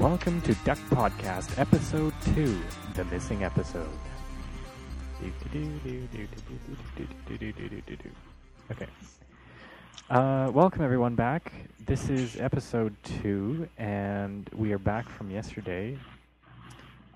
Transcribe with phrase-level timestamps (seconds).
[0.00, 2.58] Welcome to Duck Podcast, Episode 2,
[2.94, 3.86] The Missing Episode.
[8.70, 8.86] Okay.
[10.08, 11.52] Uh, welcome, everyone, back.
[11.84, 15.98] This is Episode 2, and we are back from yesterday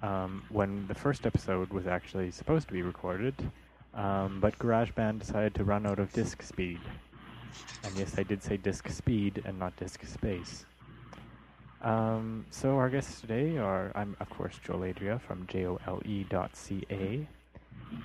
[0.02, 3.34] um, when the first episode was actually supposed to be recorded,
[3.94, 6.80] um, but GarageBand decided to run out of disk speed.
[7.82, 10.66] And yes, I did say disk speed and not disk space.
[11.84, 17.28] Um, so our guests today are, I'm of course Joel Adria from jole.ca.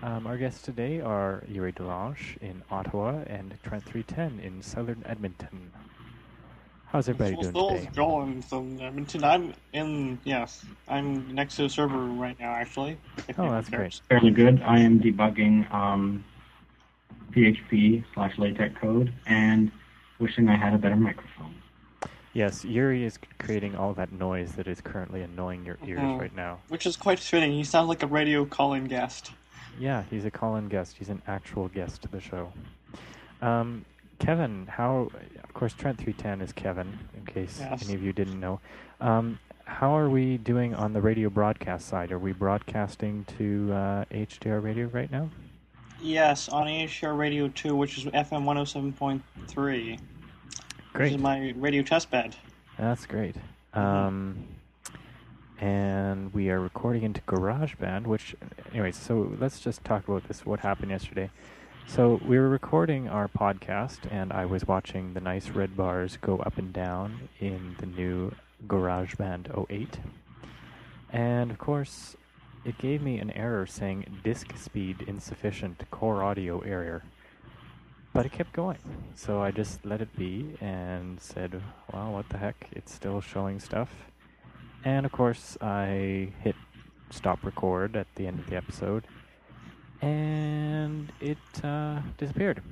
[0.03, 5.71] Um, our guests today are Yuri Delange in Ottawa and Trent 310 in southern Edmonton.
[6.87, 7.89] How's everybody doing Still today?
[7.95, 9.23] Joel in from Edmonton.
[9.23, 12.97] I'm in, yes, I'm next to the server room right now, actually.
[13.19, 14.01] Oh, anyone that's great.
[14.09, 14.61] fairly good.
[14.61, 16.25] I am debugging um,
[17.31, 19.71] PHP slash LaTeX code and
[20.19, 21.58] wishing I had a better microphone.
[22.33, 26.19] Yes, Yuri is creating all that noise that is currently annoying your ears Mhm.
[26.19, 26.59] right now.
[26.67, 27.51] Which is quite fitting.
[27.51, 29.31] He sounds like a radio call-in guest.
[29.79, 30.97] Yeah, he's a call-in guest.
[30.97, 32.51] He's an actual guest to the show.
[33.41, 33.85] Um,
[34.19, 35.09] Kevin, how?
[35.43, 36.99] Of course, Trent three ten is Kevin.
[37.15, 37.85] In case Yes.
[37.85, 38.59] any of you didn't know,
[38.99, 42.11] um, how are we doing on the radio broadcast side?
[42.11, 45.29] Are we broadcasting to uh, HDR radio right now?
[46.01, 49.91] Yes, on AHR Radio 2, which is FM 107.3.
[49.93, 49.99] Which
[50.93, 51.09] Great.
[51.09, 52.35] This is my radio test bed.
[52.77, 53.35] That's great.
[53.73, 54.45] Um,
[55.59, 58.35] and we are recording into GarageBand, which,
[58.71, 60.45] anyways, so let's just talk about this.
[60.45, 61.29] What happened yesterday?
[61.85, 66.37] So we were recording our podcast, and I was watching the nice red bars go
[66.37, 68.31] up and down in the new
[68.67, 69.99] GarageBand 08.
[71.11, 72.15] And of course,
[72.65, 77.03] it gave me an error saying disk speed insufficient, core audio error.
[78.13, 78.77] But it kept going.
[79.15, 81.61] So I just let it be and said,
[81.93, 82.67] well, what the heck?
[82.71, 83.89] It's still showing stuff.
[84.83, 86.55] And of course, I hit
[87.11, 89.05] stop record at the end of the episode.
[90.01, 92.63] And it uh, disappeared.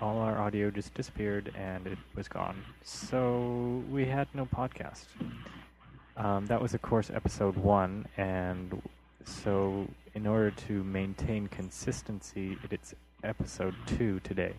[0.00, 2.62] All our audio just disappeared and it was gone.
[2.84, 5.06] So we had no podcast.
[6.16, 8.06] Um, that was, of course, episode one.
[8.16, 8.82] And
[9.24, 12.94] so, in order to maintain consistency, it's
[13.24, 14.54] episode two today.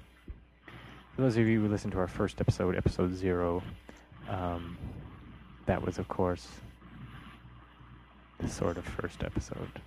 [1.16, 3.62] For those of you who listened to our first episode, episode zero,
[4.30, 4.78] um,
[5.66, 6.48] that was, of course,
[8.40, 9.82] the sort of first episode.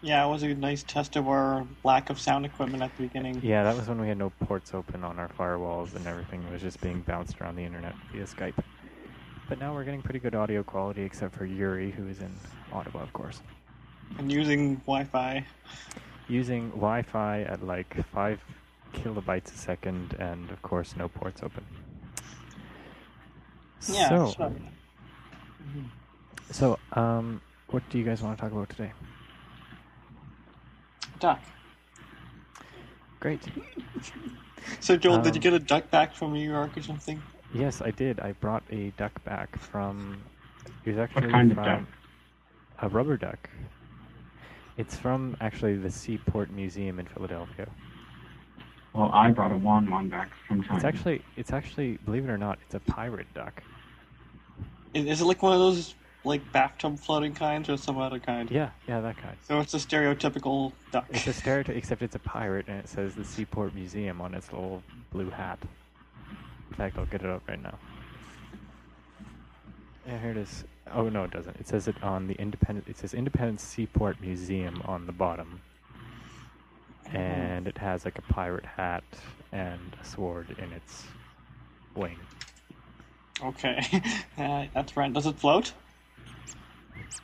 [0.00, 3.40] Yeah, it was a nice test of our lack of sound equipment at the beginning.
[3.42, 6.62] Yeah, that was when we had no ports open on our firewalls and everything was
[6.62, 8.54] just being bounced around the internet via Skype.
[9.48, 12.32] But now we're getting pretty good audio quality, except for Yuri, who is in
[12.72, 13.40] Ottawa, of course.
[14.18, 15.44] And using Wi-Fi.
[16.28, 18.40] Using Wi Fi at like 5
[18.92, 21.64] kilobytes a second, and of course, no ports open.
[23.88, 24.52] Yeah, so, sure.
[26.50, 27.40] so, um,
[27.70, 28.92] what do you guys want to talk about today?
[31.20, 31.40] Duck.
[33.20, 33.40] Great.
[34.80, 37.22] So, Joel, did you Um, get a duck back from New York or something?
[37.54, 38.20] Yes, I did.
[38.20, 40.22] I brought a duck back from.
[40.84, 41.82] It was actually kind of from duck?
[42.80, 43.48] a rubber duck.
[44.76, 47.66] It's from actually the Seaport Museum in Philadelphia.
[48.94, 50.76] Well, I brought a Wan Wan back from China.
[50.76, 53.62] It's actually, it's actually, believe it or not, it's a pirate duck.
[54.94, 55.94] Is, is it like one of those
[56.24, 58.50] like bathtub floating kinds or some other kind?
[58.50, 59.36] Yeah, yeah, that kind.
[59.46, 61.06] So it's a stereotypical duck.
[61.10, 64.52] It's a stereotype, except it's a pirate, and it says the Seaport Museum on its
[64.52, 64.82] little
[65.12, 65.58] blue hat.
[66.70, 67.78] In fact, I'll get it up right now.
[70.06, 70.64] Yeah, here it is.
[70.92, 71.56] Oh no, it doesn't.
[71.56, 72.88] It says it on the Independent.
[72.88, 75.60] It says Independence Seaport Museum on the bottom,
[77.14, 79.04] and it has like a pirate hat
[79.52, 81.06] and a sword in its
[81.94, 82.16] wing.
[83.42, 83.80] Okay,
[84.38, 85.12] uh, that's right.
[85.12, 85.72] Does it float?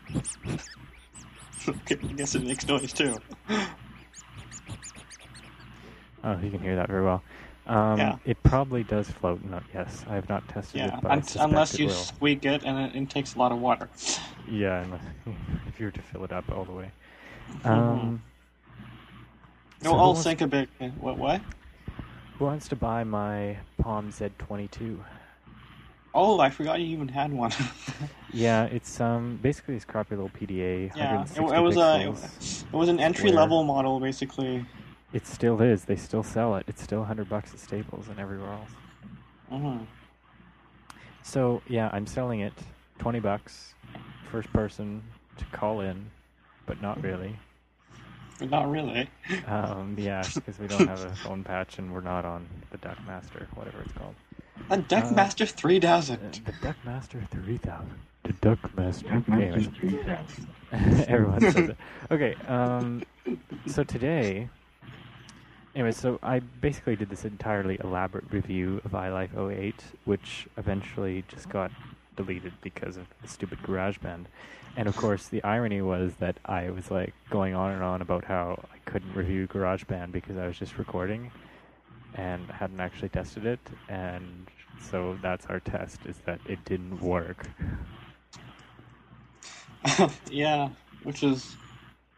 [1.68, 3.16] okay, I guess it makes noise too.
[6.24, 7.22] Oh, you can hear that very well.
[7.66, 8.16] Um, Yeah.
[8.24, 9.40] It probably does float.
[9.74, 11.92] Yes, I have not tested Yeah, it, but un- unless it you will.
[11.92, 13.90] squeak it and it, it takes a lot of water.
[14.50, 15.02] Yeah, unless,
[15.66, 16.90] if you were to fill it up all the way.
[17.64, 17.66] Mhm.
[17.66, 18.22] Um,
[19.84, 20.68] no, so I'll wants- sink a bit.
[20.80, 21.18] uh, What?
[21.18, 21.40] What?
[22.38, 24.98] Who wants to buy my Palm Z22?
[26.16, 27.52] Oh, I forgot you even had one.
[28.32, 30.90] Yeah, it's um basically this crappy little PDA.
[30.96, 32.12] yeah, it, it was a
[32.72, 34.66] it was an entry level model basically.
[35.12, 35.84] It still is.
[35.84, 36.64] They still sell it.
[36.66, 38.70] It's still 100 bucks at Staples and everywhere else.
[39.50, 39.84] hmm
[41.22, 42.54] So yeah, I'm selling it
[42.98, 43.74] 20 bucks,
[44.32, 45.00] first person
[45.36, 46.10] to call in,
[46.66, 47.36] but not really.
[48.40, 49.08] Not really.
[49.46, 53.46] Um, yeah, because we don't have a phone patch and we're not on the Duckmaster,
[53.54, 54.14] whatever it's called.
[54.88, 56.16] Duckmaster 3000.
[56.16, 57.90] Uh, the Duckmaster 3000.
[58.24, 59.24] The Duckmaster.
[59.26, 60.48] That's Anyways, three thousand.
[61.08, 61.76] everyone says it.
[62.10, 63.02] Okay, um,
[63.66, 64.48] so today,
[65.74, 71.48] anyway, so I basically did this entirely elaborate review of iLife 08, which eventually just
[71.48, 71.70] got
[72.16, 74.26] deleted because of the stupid GarageBand.
[74.76, 78.24] And of course, the irony was that I was like going on and on about
[78.24, 81.30] how I couldn't review GarageBand because I was just recording
[82.14, 83.60] and hadn't actually tested it.
[83.88, 84.46] And
[84.80, 87.46] so that's our test: is that it didn't work.
[90.30, 90.70] yeah,
[91.04, 91.56] which is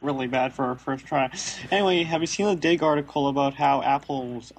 [0.00, 1.30] really bad for our first try.
[1.70, 4.52] Anyway, have you seen the Digg article about how Apple's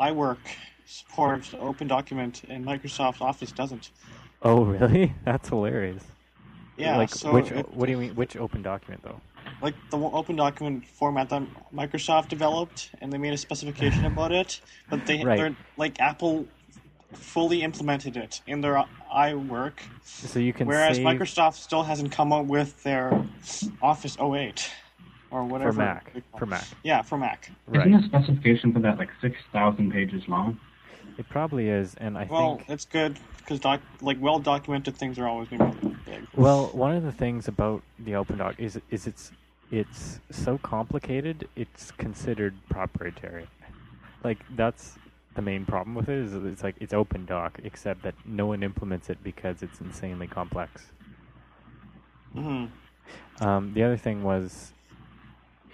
[0.00, 0.38] iWork
[0.86, 3.90] supports Open Document and Microsoft Office doesn't?
[4.42, 5.12] Oh, really?
[5.24, 6.04] That's hilarious.
[6.76, 7.50] Yeah, like so which?
[7.52, 8.14] it- what do you mean?
[8.16, 9.20] Which open document though?
[9.62, 11.42] like the Open Document format that
[11.72, 14.60] Microsoft developed, and they made a specification about it,
[14.90, 15.36] but they Right.
[15.38, 16.46] they're like Apple
[17.12, 18.82] fully implemented it in their
[19.14, 23.24] iWork, So you can whereas save Microsoft still hasn't come up with their
[23.80, 24.68] Office 08
[25.30, 25.72] or whatever.
[25.72, 26.12] for Mac.
[26.38, 26.46] For.
[26.46, 27.50] Mac, Yeah, for Mac.
[27.68, 27.86] right?
[27.86, 30.58] Isn't the specification for that like six thousand pages long?
[31.18, 32.70] It probably is, and I think Well, think.
[32.70, 36.26] it's good because doc- like well documented things are always going to be big.
[36.34, 39.32] Well, one of the things about the Open Doc is is it's
[39.70, 41.48] it's so complicated.
[41.56, 43.46] It's considered proprietary.
[44.24, 44.96] Like that's
[45.34, 46.18] the main problem with it.
[46.18, 50.26] Is it's like it's Open Doc, except that no one implements it because it's insanely
[50.26, 50.86] complex.
[52.32, 52.66] hmm
[53.40, 54.72] Um, the other thing was.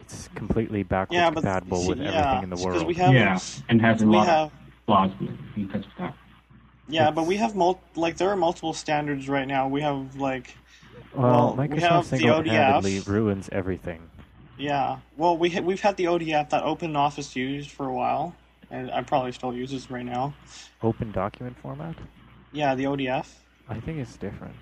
[0.00, 2.84] It's completely backwards Yeah, but compatible with yeah, everything in the world.
[2.84, 3.38] we have yeah,
[3.68, 4.52] and has a we lot have of
[4.90, 6.14] flaws with it because of that.
[6.88, 9.68] yeah, but we have mul- like there are multiple standards right now.
[9.68, 10.56] We have like
[11.14, 13.08] well, well, we have the single-handedly ODF.
[13.08, 14.02] ruins everything.
[14.58, 18.34] Yeah, well, we ha- we've had the ODF that Open Office used for a while,
[18.70, 20.34] and I probably still use this right now.
[20.82, 21.94] Open document format.
[22.52, 23.28] Yeah, the ODF.
[23.68, 24.56] I think it's different.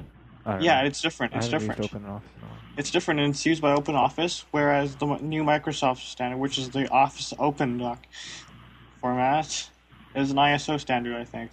[0.61, 0.87] Yeah, know.
[0.87, 1.35] it's different.
[1.35, 1.93] It's haven't different.
[1.93, 2.49] Open Office in.
[2.77, 6.71] It's different, and it's used by Open Office, whereas the new Microsoft standard, which is
[6.71, 8.07] the Office Open Doc
[9.01, 9.69] format,
[10.15, 11.51] is an ISO standard, I think.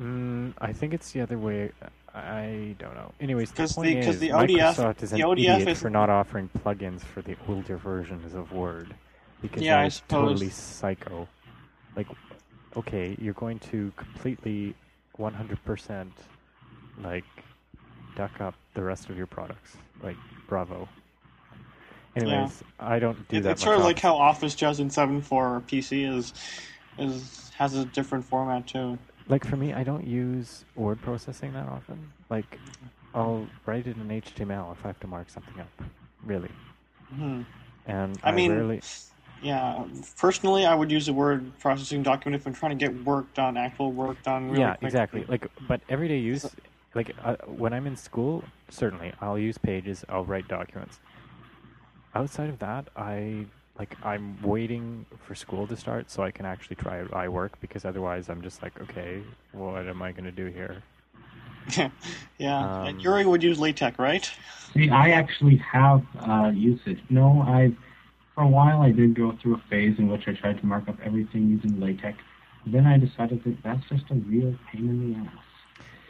[0.00, 1.70] Mm, I think it's the other way.
[2.14, 3.12] I don't know.
[3.20, 5.80] Anyways, the 'Cause point the- is the ODF Microsoft is an the ODF idiot is-
[5.82, 8.94] for not offering plugins for the older versions of Word
[9.42, 10.30] because Yeah, I suppose.
[10.30, 11.28] totally psycho.
[11.96, 12.06] Like,
[12.76, 14.74] okay, you're going to completely
[15.18, 16.12] 100%
[17.02, 17.24] like
[18.16, 19.76] duck up the rest of your products.
[20.02, 20.16] Like,
[20.48, 20.88] bravo.
[22.16, 23.50] Anyways, I don't do It- that.
[23.52, 24.02] it's sort of like Office.
[24.02, 26.32] how Office 2007 for PC is
[26.98, 28.98] is has a different format too.
[29.26, 32.12] like for me, I don't use word processing that often.
[32.30, 32.60] Like,
[33.14, 35.82] I'll write it in HTML if I have to mark something up.
[36.22, 36.56] Really,
[37.14, 37.42] hmm
[37.86, 38.82] and I I, mean, rarely.
[39.42, 39.84] Yeah,
[40.18, 43.56] personally, I would use a word processing document if I'm trying to get work done,
[43.56, 44.50] actual work done.
[44.50, 45.24] Really yeah, exactly.
[45.28, 46.54] Like, but everyday use,
[46.94, 50.04] like uh, when I'm in school, certainly I'll use Pages.
[50.08, 51.00] I'll write documents.
[52.14, 56.76] Outside of that, I like I'm waiting for school to start so I can actually
[56.76, 59.22] try out iWork because otherwise I'm just like, okay,
[59.52, 60.82] what am I going to do here?
[62.38, 64.30] yeah, Um, and Yuri would use LaTeX, right?
[64.74, 66.98] See, I actually have uh, used it.
[67.10, 67.72] No, I
[68.34, 70.88] for a while I did go through a phase in which I tried to mark
[70.88, 72.18] up everything using LaTeX.
[72.66, 75.34] Then I decided that that's just a real pain in the ass.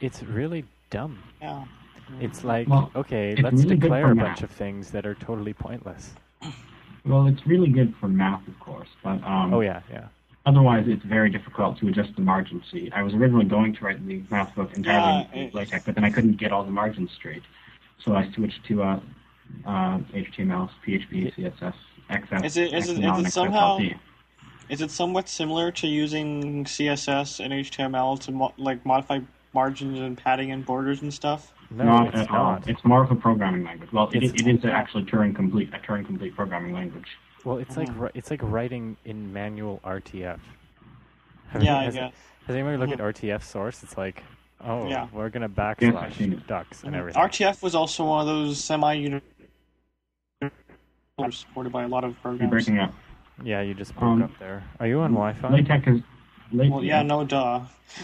[0.01, 1.19] It's really dumb.
[1.41, 1.65] Yeah.
[2.21, 4.27] It's like, Well, okay, it's let's really declare for a math.
[4.27, 6.15] bunch of things that are totally pointless.
[7.07, 10.09] Well, it's really good for math, of course, but um, Oh yeah, yeah.
[10.47, 12.65] otherwise it's very difficult to adjust the margins.
[12.73, 15.95] See, I was originally going to write the math book entirely Yeah, in LaTeX, but
[15.95, 17.43] then I couldn't get all the margins straight,
[18.03, 19.01] so I switched to uh,
[19.67, 21.75] uh, HTML, PHP, CSS,
[22.11, 23.97] XF, Is it- is it- XML, is it somehow- XSLT.
[24.71, 29.21] Is it somewhat similar to using CSS and HTML to mo- like modify
[29.53, 31.53] margins and padding and borders and stuff?
[31.71, 32.59] No, not it's at all.
[32.67, 33.93] It's more of a programming language.
[33.93, 37.09] Well, it, It's- actually Turing complete, a Turing complete programming language.
[37.45, 40.39] Well, it's like ri- it's like writing in manual RTF.
[41.49, 42.13] Have Yeah, you- I has, guess.
[42.47, 42.95] has anybody looked Mhm.
[42.95, 43.83] at RTF source?
[43.83, 44.23] It's like,
[44.61, 45.09] oh, Yeah.
[45.13, 45.59] we're gonna Yes,
[45.95, 46.47] I've seen backslash it.
[46.47, 46.99] ducks and Mhm.
[46.99, 47.23] everything.
[47.23, 49.21] RTF was also one of those semi
[51.31, 52.51] supported by a lot of You're programs.
[52.51, 52.93] breaking up.
[53.43, 54.65] yeah, you just broke Um, up there.
[54.81, 55.49] Are you on Wi-Fi?
[55.49, 56.03] LaTeX is.
[56.53, 57.61] La- Well, yeah, no, duh.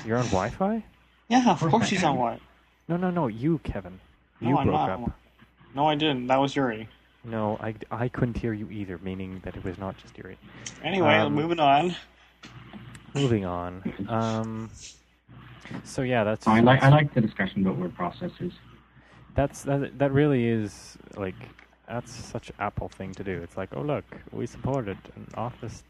[0.07, 0.83] You're on Wi-Fi?
[1.29, 2.13] Yeah, of course course I she's am.
[2.13, 2.41] on what?
[2.91, 3.29] No, no, no.
[3.29, 4.01] You, Kevin.
[4.41, 5.13] You I'm broke up.
[5.77, 6.27] No, I didn't.
[6.27, 6.89] That was Yuri.
[7.23, 10.37] No, I, I couldn't hear you either, meaning that it was not just Yuri.
[10.83, 11.95] Anyway, Um, moving on.
[13.15, 13.83] Moving on.
[14.09, 14.71] Um,
[15.85, 18.53] so yeah, that's I like I like the discussion about word processors.
[19.37, 21.37] that's that, that really is like
[21.91, 23.41] that's such Apple thing to do.
[23.43, 25.83] It's like, oh look, we supported an Office.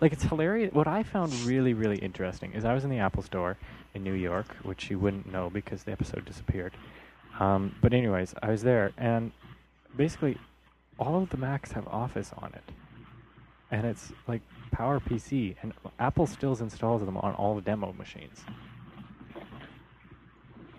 [0.00, 0.72] Like it's hilarious.
[0.72, 3.56] What I found really really interesting is I was in the Apple Store
[3.94, 6.72] in New York, which you wouldn't know because the episode disappeared.
[7.38, 9.32] Um, but anyways, I was there, and
[9.96, 10.36] basically,
[10.98, 12.74] all of the Macs have Office on it,
[13.70, 14.42] and it's like
[14.72, 18.44] Power PC, and Apple still installs them on all the demo machines.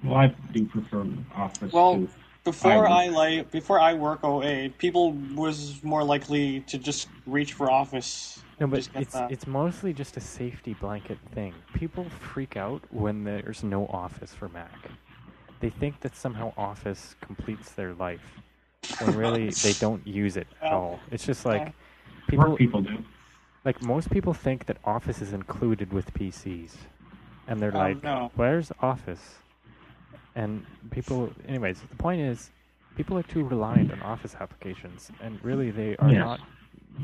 [0.03, 1.73] Well, I do prefer Office.
[1.73, 2.09] Well, to
[2.43, 7.53] Before I I like before I work OA, people was more likely to just reach
[7.53, 8.41] for Office.
[8.59, 9.31] No, but it's that.
[9.31, 11.53] it's mostly just a safety blanket thing.
[11.73, 14.89] People freak out when there's no Office for Mac.
[15.59, 18.41] They think that somehow Office completes their life,
[18.99, 20.99] when really they don't use it at all.
[21.11, 21.71] It's just like yeah.
[22.27, 23.03] people work people do.
[23.65, 26.73] like most people think that Office is included with PCs,
[27.47, 28.31] and they're Oh, like, no.
[28.35, 29.37] "Where's Office?"
[30.35, 32.51] And people, anyways, the point is,
[32.95, 36.19] people are too reliant on Office applications, and really they are Yes.
[36.19, 36.39] not.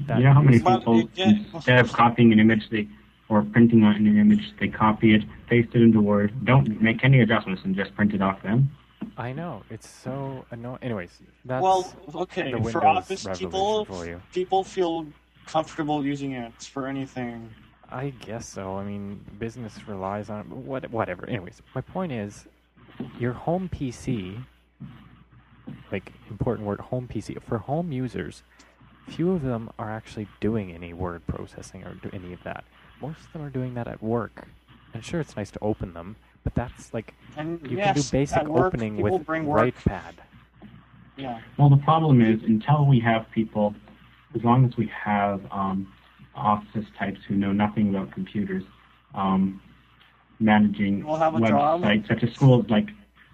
[0.05, 2.87] That You know how many people, instead of copying an image, they
[3.29, 7.19] or printing out an image, they copy it, paste it into Word, don't make any
[7.21, 8.69] adjustments, and just print it off then.
[9.17, 10.79] I know it's so annoying.
[10.81, 14.21] Anyways, that's well, okay, the Windows for Office, revolution people for you.
[14.33, 15.07] people feel
[15.45, 17.49] comfortable using it for anything.
[17.89, 18.77] I guess so.
[18.77, 20.47] I mean, business relies on it.
[20.47, 21.25] What, whatever.
[21.27, 22.45] Anyways, my point is,
[23.19, 24.43] your home PC,
[25.91, 28.43] like important word, home PC for home users,
[29.07, 32.63] few of them are actually doing any word processing or do any of that.
[33.01, 34.47] Most of them are doing that at work.
[34.93, 38.09] And sure, it's nice to open them, but that's like And you yes, can do
[38.11, 39.45] basic work, opening with bring.
[39.45, 40.13] WritePad.
[41.17, 41.41] Yeah.
[41.57, 43.73] Well, the problem is until we have people,
[44.35, 45.91] as long as we have um,
[46.35, 48.63] office types who know nothing about computers,
[49.15, 49.61] um,
[50.39, 52.87] managing We'll have a websites such as schools, like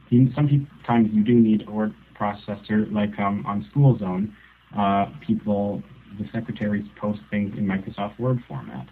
[0.09, 4.35] you, sometimes you do need a word processor, like um, on School Zone,
[4.77, 5.81] uh, people,
[6.19, 8.87] the secretaries post things in Microsoft Word format,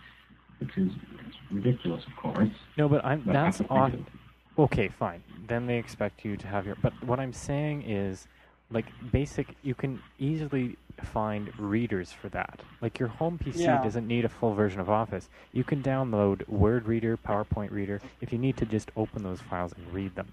[0.60, 0.91] which is
[1.51, 2.50] ridiculous, of course.
[2.77, 3.94] No, but I'm But that's Apple off.
[4.58, 5.24] Okay, fine.
[5.48, 6.75] Then they expect you to have your.
[6.82, 8.27] But what I'm saying is,
[8.70, 12.62] like basic, you can easily find readers for that.
[12.81, 13.83] Like your home PC Yeah.
[13.83, 15.29] doesn't need a full version of Office.
[15.53, 19.74] You can download Word Reader, PowerPoint Reader if you need to just open those files
[19.74, 20.27] and read them.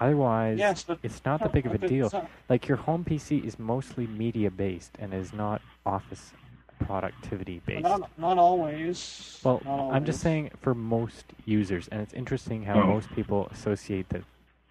[0.00, 2.06] Otherwise, Yes, but it's not that big of a deal.
[2.06, 2.16] it's
[2.48, 6.32] Like your home PC is mostly media based and is not Office
[6.80, 7.82] productivity based.
[7.84, 9.40] Not, not always.
[9.44, 12.86] Well, Not I'm just saying for most users, and it's interesting how Oh.
[12.86, 14.22] most people associate that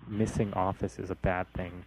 [0.08, 1.86] missing Office is a bad thing,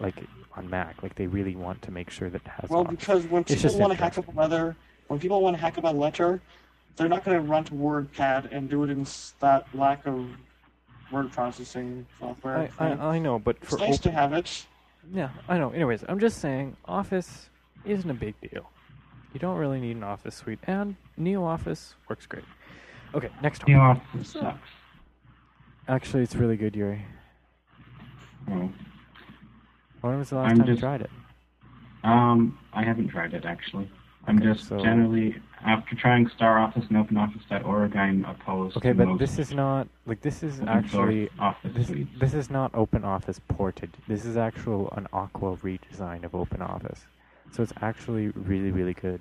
[0.00, 0.14] like
[0.56, 1.02] on Mac.
[1.02, 2.96] Like they really want to make sure that it has Well, Office.
[2.98, 4.38] because when It's people want to hack up interesting.
[4.38, 4.76] a letter,
[5.08, 6.40] when people want to hack up a letter,
[6.96, 9.06] they're not going to run to WordPad and do it in
[9.40, 10.28] that lack of
[11.12, 12.70] word processing software.
[12.78, 12.84] I.
[12.92, 14.66] I, I know, but it's for nice to have it.
[15.12, 15.70] yeah, I know.
[15.70, 17.48] Anyways, I'm just saying Office
[17.84, 18.70] isn't a big deal.
[19.32, 22.44] You don't really need an Office suite, and Neo Office works great.
[23.14, 24.02] Okay, next You topic.
[24.14, 24.68] know, Office sucks.
[25.88, 27.04] Actually, it's really good, Yuri.
[28.50, 28.70] Oh.
[30.00, 31.10] When was the last I'm time you tried it?
[32.04, 33.90] Um, I haven't tried it actually.
[34.26, 38.76] I'm Okay, just so- generally after trying Star Office and OpenOffice.org, I'm opposed.
[38.78, 42.10] Okay, to but most this is not like this is actually Office This, suites.
[42.18, 43.90] this is not OpenOffice ported.
[44.08, 47.00] This is actual an Aqua redesign of OpenOffice.
[47.52, 49.20] So it's actually really, really good.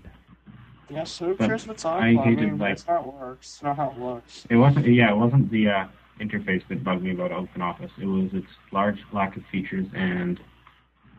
[0.89, 2.03] Yeah, so who But cares what's I on?
[2.19, 3.47] I, hated, mean, like- that's not how it works.
[3.55, 4.47] It's not how it looks.
[4.49, 4.87] It wasn't.
[4.87, 5.87] Yeah, it wasn't the uh,
[6.19, 7.91] interface that bugged me about OpenOffice.
[7.99, 10.39] It was its large lack of features and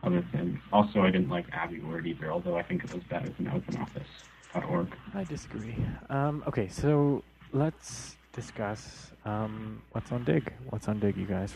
[0.03, 0.59] other things.
[0.71, 4.95] Also, I didn't like AbiWord either, although I think it was better than OpenOffice.org.
[5.13, 5.75] I disagree.
[6.09, 10.51] Um, okay, so let's discuss um, what's on Digg.
[10.69, 11.53] What's on Digg, you guys?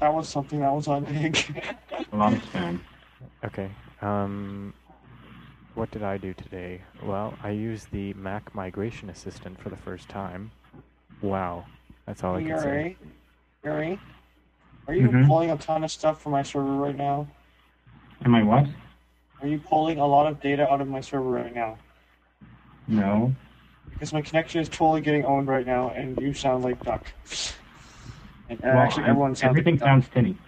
[0.00, 1.38] That was something that was on Digg.
[2.12, 2.80] A lot of spam.
[3.44, 3.70] Okay.
[4.00, 4.72] Um,
[5.74, 6.80] what did I do today?
[7.02, 10.50] Well, I used the Mac Migration Assistant for the first time.
[11.22, 11.66] Wow,
[12.06, 12.96] that's all I can say.
[13.64, 14.00] Yuri, Yuri,
[14.88, 15.26] are you Mhm.
[15.26, 17.26] pulling a ton of stuff from my server right now?
[18.24, 18.66] Am I what?
[19.40, 21.76] Are you pulling a lot of data out of my server right now?
[22.88, 23.34] No.
[23.92, 27.12] Because my connection is totally getting owned right now, and you sound like Duck.
[28.50, 29.88] And uh, Well, actually, everyone sounds everything like Duck.
[29.88, 30.38] sounds tinny.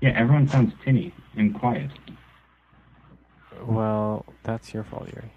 [0.00, 1.90] Yeah, everyone sounds tinny and quiet.
[3.64, 5.30] Well, that's your fault, Yuri.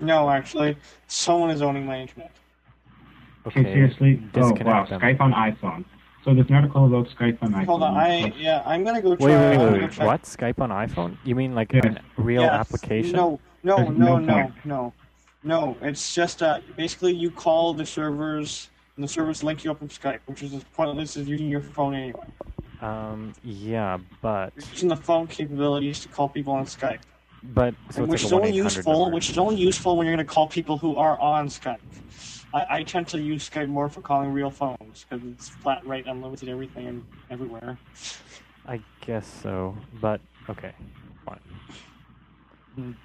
[0.00, 2.30] No, actually, someone is owning my internet.
[3.46, 4.22] Okay, seriously?
[4.34, 5.00] Oh, wow, them.
[5.00, 5.84] Skype on iPhone.
[6.24, 7.66] So there's an article about Skype on iPhone.
[7.66, 9.26] Hold on, I yeah, I'm gonna go try.
[9.26, 10.22] Wait, wait, wait, gonna wait, go What?
[10.22, 11.18] Skype on iPhone?
[11.24, 11.84] You mean like Yes.
[11.84, 13.12] a real Yes, application?
[13.12, 14.92] No, no, There's no, no no, no,
[15.42, 15.76] no.
[15.82, 19.92] It's just uh, basically you call the servers, and the servers link you up with
[19.92, 22.22] Skype, which is as pointless as using your phone anyway.
[22.80, 27.00] Um, yeah, but You're using the phone capabilities to call people on Skype,
[27.52, 29.00] but so which it's is like a only useful.
[29.00, 29.14] number.
[29.14, 31.80] Which is only useful when you're going to call people who are on Skype.
[32.54, 36.06] I, I tend to use Skype more for calling real phones because it's flat rate,
[36.06, 37.76] unlimited, everything, and everywhere.
[38.66, 40.72] I guess so, but okay,
[41.26, 41.40] fine.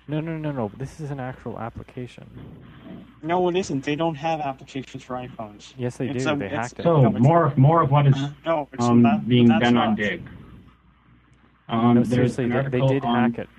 [0.08, 0.72] No, no, no, no.
[0.78, 2.30] This is an actual application.
[3.22, 3.84] No, it isn't.
[3.84, 5.74] They don't have applications for iPhones.
[5.78, 6.32] Yes, they It's do.
[6.32, 6.84] a- they it's- hacked it.
[6.84, 8.16] So No, more more of what is
[8.46, 9.28] No, it's um, not.
[9.28, 9.88] being done not.
[9.90, 10.22] on Digg.
[11.68, 13.50] Um, no, seriously, they, they did hack it.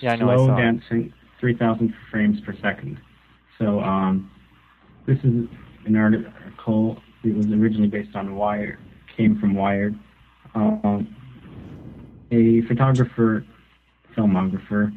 [0.00, 2.98] Yeah, I know, I Slow saw dancing, 3,000 frames per second.
[3.58, 4.30] So um,
[5.08, 5.48] this is
[5.86, 7.00] an article.
[7.24, 8.78] It was originally based on Wired,
[9.16, 9.98] came from Wired.
[10.54, 11.16] Um,
[12.30, 13.44] a photographer,
[14.14, 14.94] filmographer,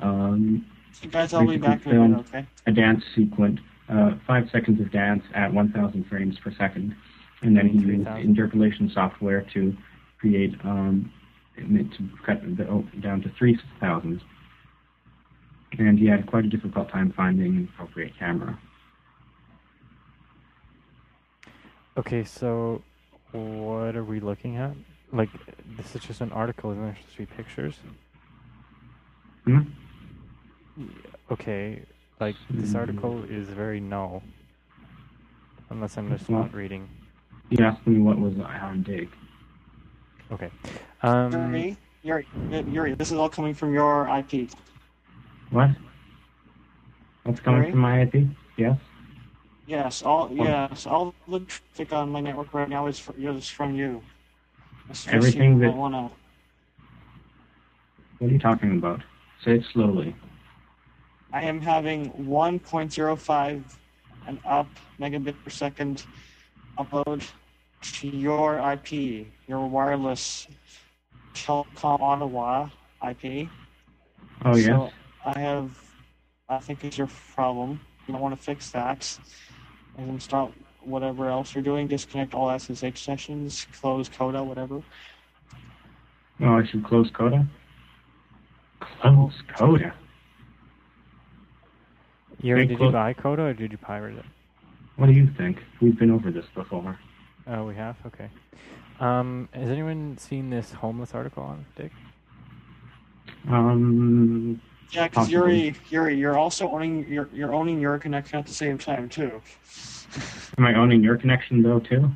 [0.00, 0.66] um,
[1.10, 2.46] guys, I'll be back in a minute, okay?
[2.66, 6.94] a dance sequence, uh, five seconds of dance at 1,000 frames per second,
[7.40, 9.74] and then he used interpolation software to
[10.18, 11.10] create um,
[11.56, 14.20] to cut the oh, down to 3,000.
[15.78, 18.58] And he had quite a difficult time finding an appropriate camera.
[21.96, 22.82] Okay, so
[23.32, 24.72] what are we looking at?
[25.12, 25.28] Like,
[25.76, 27.74] this is just an article, isn't there supposed to be pictures?
[29.44, 29.60] Hmm?
[31.30, 31.82] Okay,
[32.20, 32.76] like, this Hmm.
[32.76, 34.22] article is very null.
[35.70, 36.88] Unless I'm just Well- not reading.
[37.48, 39.08] He asked me what was I on Digg.
[40.30, 40.50] Okay.
[41.02, 42.26] Um, Yuri, Yuri,
[42.68, 44.48] Yuri, this is all coming from your IP.
[45.50, 45.70] What?
[47.24, 47.70] That's coming Sorry?
[47.72, 48.28] from my IP?
[48.56, 48.78] Yes.
[49.70, 53.76] Yes, all yes, all the traffic on my network right now is, for, is from
[53.76, 54.02] you.
[54.88, 56.10] It's Everything you that- wanna-
[58.18, 59.00] What are you talking about?
[59.44, 60.16] Say it slowly.
[61.32, 63.78] I am having 1.05
[64.26, 64.66] and up
[64.98, 66.04] megabit per second
[66.76, 67.22] upload
[68.00, 70.48] to your IP, your wireless
[71.32, 72.68] telecom Ottawa
[73.08, 73.48] IP.
[74.44, 74.66] Oh yes.
[74.66, 74.90] So
[75.24, 75.78] I have,
[76.48, 77.80] I think it's your problem.
[78.08, 79.16] You don't want to fix that.
[80.00, 80.52] And stop
[80.82, 81.86] whatever else you're doing.
[81.86, 83.66] Disconnect all SSH sessions.
[83.80, 84.82] Close Coda, whatever.
[86.40, 87.46] Oh, I should close Coda?
[88.80, 89.94] Close Coda?
[92.40, 94.24] Yuri, Big did you buy Coda or did you pirate it?
[94.96, 95.62] What do you think?
[95.80, 96.98] We've been over this before.
[97.46, 97.96] Oh, we have?
[98.06, 98.30] Okay.
[99.00, 101.90] Um, has anyone seen this homeless article on Digg?
[103.48, 104.60] Um,
[104.92, 108.76] Yeah, because Yuri, Yuri, you're also owning you're, you're owning your connection at the same
[108.76, 109.40] time too.
[110.58, 112.10] am I owning your connection though too?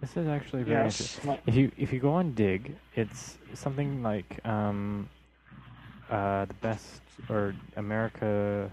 [0.00, 1.30] This is actually very interesting.
[1.30, 5.08] My- If you if you go on Digg, it's something like um,
[6.10, 8.70] uh, the best or America.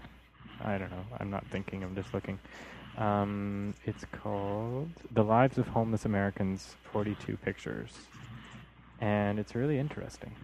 [0.64, 1.04] I don't know.
[1.18, 1.82] I'm not thinking.
[1.82, 2.38] I'm just looking.
[2.98, 7.92] Um, it's called "The Lives of Homeless Americans: 42 Pictures,"
[9.00, 10.34] and it's really interesting.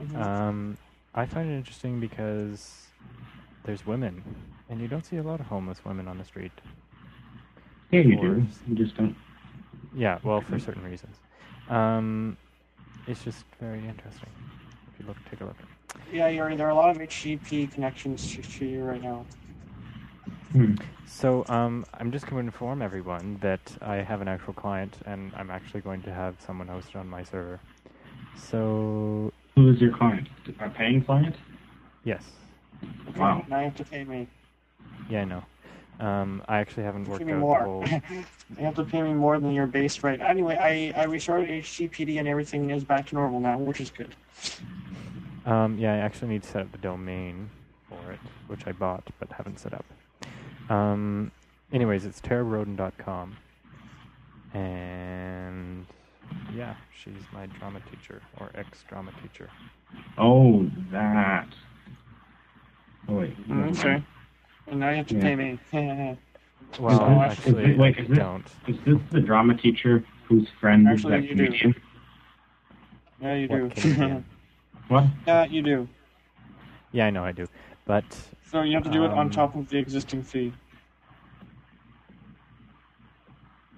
[0.00, 0.16] Mhm.
[0.16, 0.78] Um,
[1.14, 2.86] I find it interesting because
[3.64, 4.22] there's women,
[4.68, 6.52] and you don't see a lot of homeless women on the street.
[7.90, 8.46] Yeah, you Or- do.
[8.68, 9.16] You just don't.
[9.94, 11.16] Yeah, well, for certain reasons.
[11.68, 12.36] Um,
[13.06, 14.28] it's just very interesting.
[14.92, 15.56] If you look, take a look.
[16.12, 19.24] yeah, Yuri, there are a lot of HTTP connections to, to you right now.
[20.52, 20.74] Hmm.
[21.06, 25.32] So, um, I'm just going to inform everyone that I have an actual client, and
[25.36, 27.60] I'm actually going to have someone hosted on my server.
[28.36, 30.28] So, Who is your client?
[30.60, 31.34] A paying client?
[32.04, 32.22] yes,
[33.16, 33.44] Wow.
[33.48, 34.28] Now you have to pay me.
[35.10, 35.42] yeah, I know.
[35.98, 37.62] Um, I actually haven't Pay worked me out the more.
[37.64, 37.84] whole.
[38.10, 40.20] you have to pay me more than your base rate.
[40.20, 44.14] Anyway, I, I restarted HTTPD and everything is back to normal now, which is good.
[45.44, 47.50] Um, yeah, I actually need to set up the domain
[47.88, 49.84] for it, which I bought but haven't set up.
[50.70, 51.32] Um,
[51.72, 53.36] anyways, it's tararoden.com.
[54.54, 55.84] And
[56.54, 59.50] yeah, she's my drama teacher or ex drama teacher.
[60.18, 61.46] Oh, that.
[63.08, 63.48] Oh wait.
[63.48, 64.02] never Okay.
[64.66, 65.22] And now you have to Yeah.
[65.22, 65.58] pay me.
[66.78, 68.46] Well, Oh, is actually, it- wait, I is it- don't.
[68.66, 71.46] Is this the drama teacher whose friend Actually, is you that do.
[71.46, 71.74] comedian?
[73.20, 73.80] yeah, you What do.
[73.80, 74.24] Canadian?
[74.88, 75.04] What?
[75.26, 75.88] yeah, you do.
[76.92, 77.46] Yeah, I know I do.
[77.86, 78.04] But
[78.44, 80.52] So you have to do it on Um, top of the existing fee.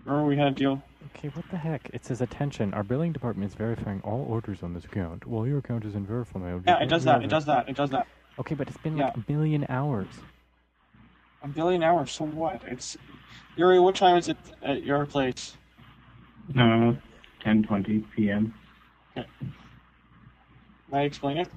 [0.04, 0.82] Remember we had a deal?
[1.06, 1.90] Okay, what the heck?
[1.92, 2.74] It says attention.
[2.74, 5.26] Our billing department is verifying all orders on this account.
[5.26, 6.64] While your account is in verify mode.
[6.66, 7.22] Yeah, it does that.
[7.22, 7.68] It does that.
[7.68, 8.06] It does that.
[8.38, 10.08] Okay, but it's been like a billion hours.
[11.42, 12.12] A billion hours.
[12.12, 12.62] So what?
[12.66, 12.96] It's
[13.56, 13.80] Yuri.
[13.80, 15.56] What time is it at your place?
[16.54, 16.96] No,
[17.44, 18.54] 10:20 p.m.
[19.16, 19.24] May
[20.92, 21.48] I explain it?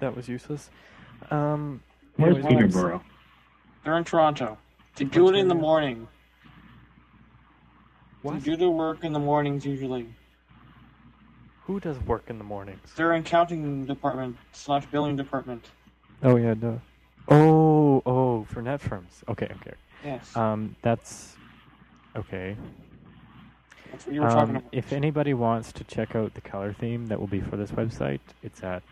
[0.00, 0.70] That was useless.
[1.30, 1.82] Um,
[2.16, 3.02] Where's Peterborough?
[3.84, 4.58] They're in Toronto.
[4.96, 6.08] They do it in the morning.
[8.26, 8.32] What?
[8.32, 10.08] Computer work in the mornings usually.
[11.66, 12.92] Who does work in the mornings?
[12.96, 15.64] They're in accounting department slash billing department.
[16.24, 16.80] Oh yeah, no.
[17.28, 19.22] Oh, oh, for Netfirms.
[19.28, 19.74] Okay, okay.
[20.04, 21.36] Yes, Um, that's
[22.16, 22.56] okay.
[23.92, 24.68] that's what you were talking Um, about.
[24.72, 28.20] if anybody wants to check out the color theme that will be for this website,
[28.42, 28.82] it's at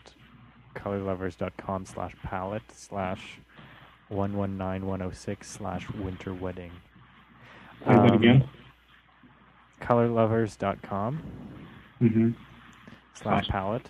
[0.76, 3.38] colorlovers.com slash palette slash
[4.08, 6.70] one one nine one oh six slash winter wedding.
[7.80, 8.48] Say that Um, again.
[9.80, 11.22] Colorlovers.com
[12.02, 12.30] Mm-hmm.
[13.14, 13.88] slash palette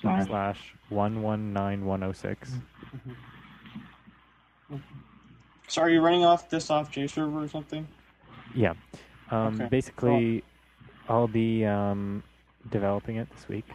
[0.00, 0.26] Slash.
[0.26, 2.52] slash one one nine one oh six.
[5.68, 7.86] So are you running off this off JServer or something?
[8.54, 8.74] Yeah.
[9.30, 10.42] Um, Okay, basically,
[11.08, 12.22] I'll be um,
[12.70, 13.66] developing it this week,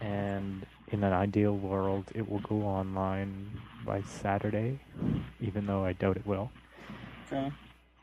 [0.00, 3.50] and in an ideal world, it will go online
[3.84, 4.78] by Saturday,
[5.40, 6.50] even though I doubt it will.
[7.30, 7.52] Okay.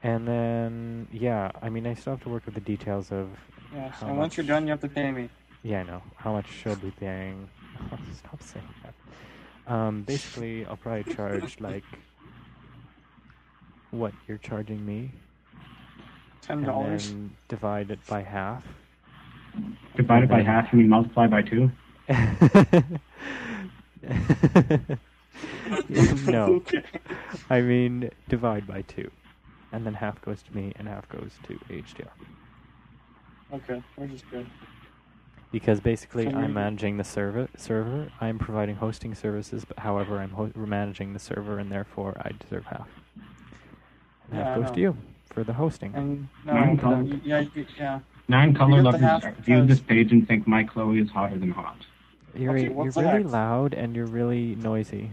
[0.03, 3.29] And then, yeah, I mean, I still have to work with the details of,
[3.73, 3.95] Yes.
[4.01, 5.29] How and once you're done, you have to pay me.
[5.63, 7.47] yeah, I know, how much she'll be paying.
[8.17, 9.73] Stop saying that.
[9.73, 11.85] Um, basically, I'll probably charge like
[13.91, 15.11] what you're charging me,
[16.41, 17.07] Ten and dollars.
[17.09, 18.63] then divide it by half.
[19.95, 21.71] Divide it by half, you mean multiply by two?
[26.27, 26.61] no.
[27.49, 29.09] I mean divide by two,
[29.73, 32.07] and then half goes to me and half goes to HDR.
[33.53, 34.45] Okay, which is good.
[35.51, 37.47] Because basically, So I'm managing the server.
[37.57, 38.11] Server.
[38.21, 42.65] I'm providing hosting services, but however, I'm ho- managing the server, and therefore, I deserve
[42.65, 42.87] half.
[44.29, 44.73] And Yeah, I half goes know.
[44.75, 44.97] to you
[45.31, 45.93] for the hosting.
[45.95, 47.99] And no, Nine no, yeah, y- yeah.
[48.27, 51.37] Nine color get the lovers half view this page and think my Chloe is hotter
[51.37, 51.77] than hot.
[52.35, 53.31] You're Okay, you're really hex?
[53.31, 55.11] loud and you're really noisy.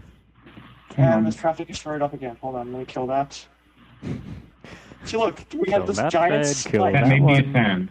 [0.95, 1.23] Hang And on.
[1.25, 2.35] this traffic is started up again.
[2.41, 3.45] Hold on, let me kill that.
[5.05, 6.93] See, look, we Kill have this that giant bed, spike.
[6.93, 7.89] That that may be a fan.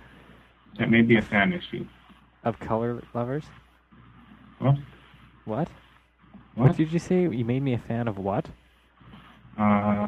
[0.78, 1.84] That may be a fan issue.
[2.44, 3.44] Of color lovers.
[4.58, 4.76] What?
[5.44, 5.68] What?
[6.54, 6.68] What?
[6.68, 7.22] What did you say?
[7.22, 8.46] You made me a fan of what?
[9.58, 10.06] Uh,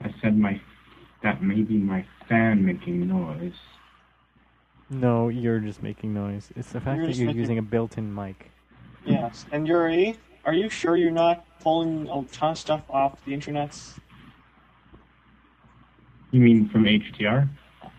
[0.00, 0.60] I said my
[1.22, 3.54] that may be my fan making noise.
[4.90, 6.50] No, you're just making noise.
[6.56, 8.50] It's the fact You're that you're making- using a built-in mic.
[9.06, 13.32] Yes, and Yuri, are you sure you're not pulling a ton of stuff off the
[13.32, 13.98] internets?
[16.32, 17.48] You mean from HTR?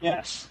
[0.01, 0.49] Yes.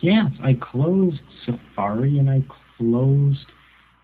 [0.00, 2.42] Yes, I closed Safari and I
[2.78, 3.46] closed.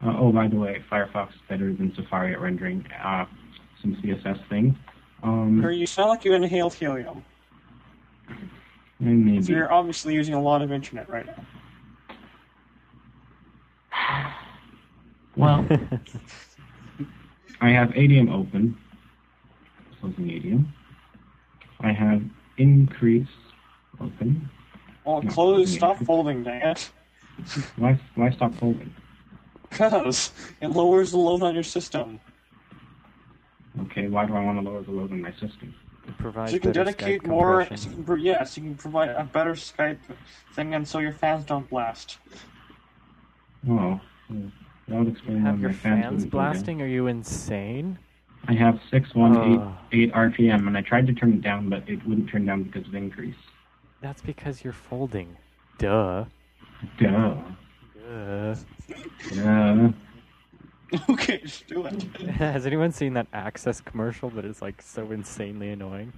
[0.05, 3.25] Uh, oh, by the way, Firefox is better than Safari at rendering uh,
[3.81, 4.75] some CSS things.
[5.23, 7.25] Um, Yuri, you sound like you inhaled helium.
[9.01, 9.43] maybe.
[9.43, 11.45] So you're obviously using a lot of internet right now.
[15.37, 15.67] Well,
[17.61, 18.77] I have ADM open.
[20.01, 20.67] Closing ADM.
[21.81, 22.23] I have
[22.59, 23.29] increase
[24.01, 24.49] open.
[25.05, 25.79] Well, No, close, yeah.
[25.79, 26.91] stop folding, dang it.
[27.77, 27.99] Why?
[28.15, 28.93] Why stop folding?
[29.71, 32.19] Because it lowers the load on your system.
[33.83, 34.09] Okay.
[34.09, 35.75] Why do I want to lower the load on my system?
[36.09, 37.61] It provides So you can better dedicate Skype more.
[37.61, 37.91] compression.
[37.91, 39.99] You can, pro- yes, you can provide a better Skype
[40.55, 42.19] thing, and so your fans don't blast.
[43.69, 44.41] Oh, that
[44.89, 46.53] would You explain why have my your fans fans wouldn't go down.
[46.53, 46.83] blasting?
[46.83, 47.99] Are you insane?
[48.49, 49.75] I have six one eight Ugh.
[49.93, 50.19] eight uh.
[50.19, 52.95] RPM, and I tried to turn it down, but it wouldn't turn down because of
[52.95, 53.35] increase.
[54.01, 55.37] That's because you're folding.
[55.79, 56.25] Duh.
[56.99, 57.37] Duh.
[58.09, 58.55] Duh.
[59.35, 59.89] Duh.
[61.11, 62.03] okay, just do it.
[62.39, 66.13] Has anyone seen that Access commercial that is like so insanely annoying?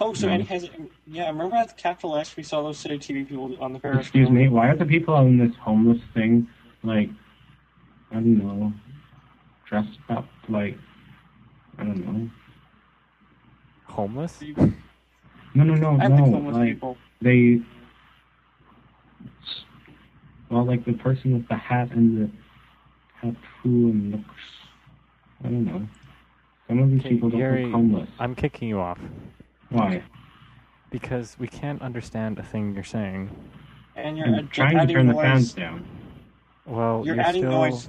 [0.00, 0.34] Oh, so No.
[0.34, 0.68] Andy has.
[1.06, 4.28] Yeah, remember at the Capital EX we saw those Citytv people on the Ferris Excuse
[4.28, 4.38] wheel?
[4.38, 4.48] me.
[4.48, 6.48] Why are the people on this homeless thing
[6.82, 7.08] like
[8.10, 8.72] I don't know,
[9.66, 10.76] dressed up like
[11.78, 12.30] I don't know.
[13.86, 14.40] Homeless?
[15.54, 16.24] No, no, no, I think no.
[16.32, 16.96] homeless Like people.
[17.20, 17.60] they.
[20.50, 22.30] Well, like the person with the hat and the
[23.20, 24.24] tattoo and looks.
[25.44, 25.86] I don't know.
[26.68, 28.08] Some of these Okay, people don't Gary, look homeless.
[28.18, 28.98] I'm kicking you off
[29.68, 30.02] Why?
[30.90, 33.30] because we can't understand a thing you're saying.
[33.96, 35.22] And you're I'm ad- trying to adding turn the noise.
[35.22, 35.86] fans down.
[36.66, 37.88] Well, You're you're adding still noise.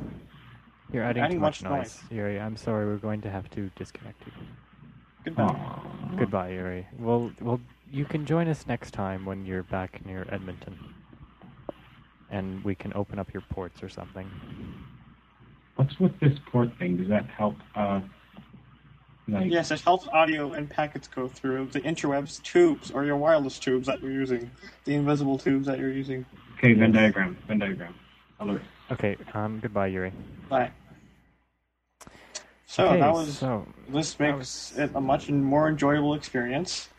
[0.92, 2.00] You're adding, adding too much much noise.
[2.12, 4.32] Yuri, I'm sorry, we're going to have to disconnect you.
[5.26, 5.44] Goodbye.
[5.44, 6.16] Aw.
[6.18, 6.88] Goodbye, Yuri.
[7.00, 7.60] Well, well,
[7.92, 10.78] you can join us next time when you're back near Edmonton,
[12.30, 14.30] and we can open up your ports or something.
[15.76, 16.98] What's with this port thing?
[16.98, 17.56] Does that help?
[17.76, 18.02] Uh,
[19.28, 23.58] like, Yes, it helps audio and packets go through the interwebs tubes or your wireless
[23.60, 24.52] tubes that you're using,
[24.86, 26.26] the invisible tubes that you're using.
[26.58, 27.96] okay, Venn diagram, Venn diagram.
[28.40, 28.62] Alert.
[28.92, 29.16] Okay.
[29.34, 29.60] Um.
[29.60, 30.12] Goodbye, Yuri.
[30.50, 30.72] Bye.
[32.68, 36.90] So okay, that was so this makes it a much more enjoyable experience.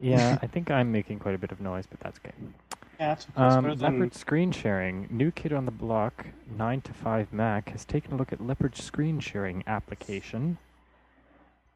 [0.00, 2.34] Yeah, I think I'm making quite a bit of noise, but that's okay.
[3.00, 5.06] Yeah, it's, it's better Um, than- Leopard screen sharing.
[5.10, 6.26] New kid on the block,
[6.56, 10.58] 9 to 5 Mac, has taken a look at Leopard screen sharing application.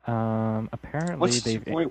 [0.07, 1.65] Um, apparently, What's they've.
[1.67, 1.89] wait?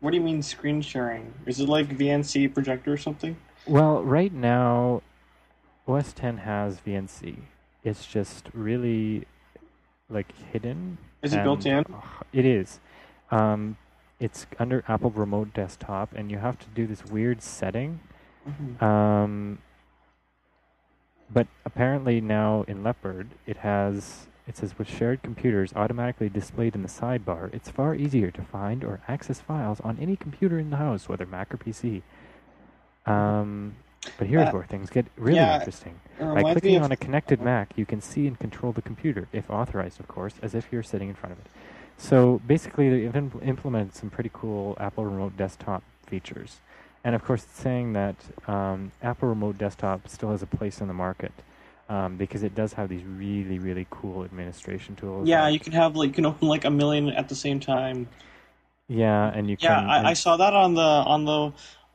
[0.00, 1.32] What do you mean screen sharing?
[1.46, 3.36] Is it like VNC projector or something?
[3.66, 5.02] Well, right now,
[5.86, 7.36] OS 10 has VNC.
[7.82, 9.26] It's just really
[10.08, 10.98] like hidden.
[11.22, 11.84] Is it built in?
[12.32, 12.80] It is.
[13.30, 13.76] Um,
[14.20, 18.00] it's under Apple Remote Desktop, and you have to do this weird setting.
[18.48, 18.82] Mhm.
[18.82, 19.58] Um,
[21.30, 26.82] but apparently now in Leopard, it has it says with shared computers automatically displayed in
[26.82, 30.76] the sidebar, it's far easier to find or access files on any computer in the
[30.76, 32.02] house, whether Mac or PC.
[33.06, 33.74] Um,
[34.16, 36.00] but here's Uh, where things get really yeah, interesting.
[36.18, 40.00] By clicking on a connected Mac, you can see and control the computer, if authorized,
[40.00, 41.46] of course, as if you're sitting in front of it.
[41.96, 46.60] So basically, they've impl- implemented some pretty cool Apple Remote Desktop features.
[47.04, 48.16] And of course, it's saying that
[48.48, 51.32] um, Apple Remote Desktop still has a place in the market
[51.88, 55.28] um, because it does have these really, really cool administration tools.
[55.28, 58.08] yeah, you can have like you can open like a million at the same time.
[58.88, 59.90] yeah, and you Yeah, can.
[59.90, 61.52] I, I saw that on the on the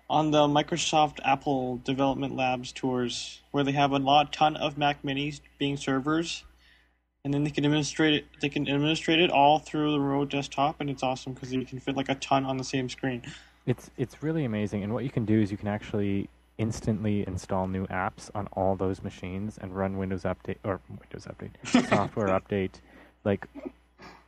[0.09, 5.03] on the Microsoft Apple Development Labs tours where they have a lot ton of Mac
[5.03, 6.43] Minis being servers,
[7.23, 8.25] and then they can administrate it.
[8.41, 11.79] They can administrate it all through the remote desktop, and it's awesome because you can
[11.79, 13.21] fit like a ton on the same screen.
[13.65, 17.67] It's it's really amazing, and what you can do is you can actually instantly install
[17.67, 22.81] new apps on all those machines and run Windows Update or Windows Update, software update,
[23.23, 23.45] like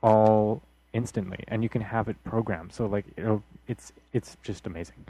[0.03, 0.61] all
[0.93, 2.73] instantly, and you can have it programmed.
[2.73, 5.05] So like it'll, it's it's just amazing.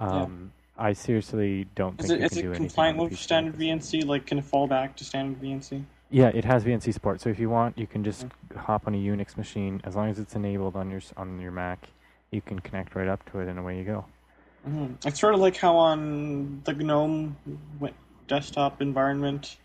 [0.00, 3.18] Um, I seriously don't Is think it you is can do it anything compliant with
[3.18, 3.56] standard.
[3.56, 4.06] VNC?
[4.06, 5.84] Like, can it fall back to standard VNC?
[6.10, 7.20] Yeah, it has VNC support.
[7.20, 10.18] So if you want, you can just hop on a Unix machine as long as
[10.18, 11.86] it's enabled on your on your Mac.
[12.30, 14.04] You can connect right up to it, and away you go.
[14.64, 17.36] hmm It's sort of like how on the GNOME
[18.26, 19.56] desktop environment,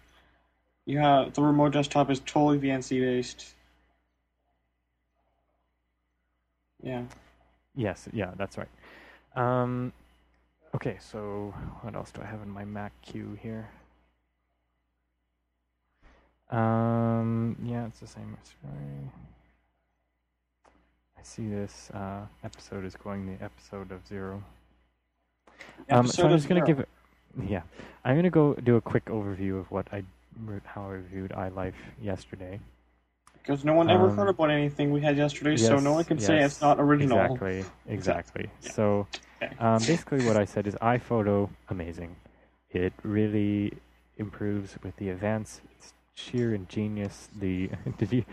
[0.85, 3.53] you have the remote desktop is totally VNC based.
[6.83, 7.03] Yeah.
[7.75, 8.69] Yes, yeah, that's right.
[9.35, 9.91] Um,
[10.75, 13.69] okay, so what else do I have in my Mac queue here?
[16.51, 18.37] Um, yeah, it's the same.
[21.17, 24.43] I see this uh, episode is going the episode of zero.
[25.89, 26.89] Um, so I'm just gonna give it.
[27.47, 27.61] Yeah,
[28.03, 30.03] I'm gonna go do a quick overview of what I
[30.65, 32.59] how I reviewed iLife yesterday.
[33.45, 36.17] Because no one ever Um, heard about anything we had yesterday, so no one can
[36.19, 37.19] say it's not original.
[37.19, 38.49] Exactly, exactly.
[38.63, 38.71] Yeah.
[38.71, 39.07] So,
[39.41, 39.55] Okay.
[39.59, 42.15] um, basically, what I said is iPhoto amazing.
[42.71, 43.73] It really
[44.17, 45.61] improves with the events.
[45.77, 47.29] It's sheer ingenious.
[47.39, 48.25] The did you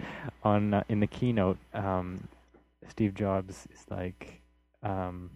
[0.43, 2.29] on uh, in the keynote, um,
[2.89, 4.41] Steve Jobs is like
[4.83, 5.31] um,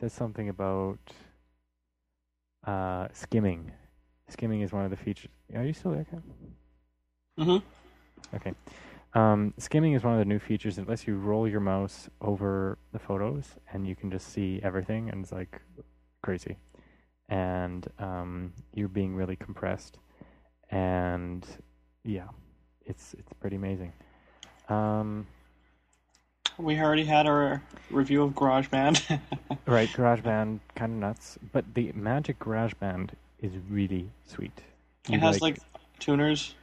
[0.00, 0.98] says something about
[2.66, 3.72] uh, skimming.
[4.28, 5.30] Skimming is one of the features.
[5.54, 6.22] Are you still there, Ken?
[7.38, 7.58] hmm
[8.34, 8.52] Okay.
[9.14, 12.78] Um, skimming is one of the new features that lets you roll your mouse over
[12.92, 15.60] the photos and you can just see everything and it's like
[16.22, 16.56] crazy.
[17.28, 19.98] And um, you're being really compressed.
[20.70, 21.46] And
[22.04, 22.28] yeah,
[22.84, 23.92] it's it's pretty amazing.
[24.68, 25.26] Um,
[26.58, 29.20] We already had our review of GarageBand.
[29.66, 34.62] right, GarageBand kind of nuts, but the Magic GarageBand is really sweet.
[35.08, 35.58] You it has like,
[35.98, 36.54] tuners.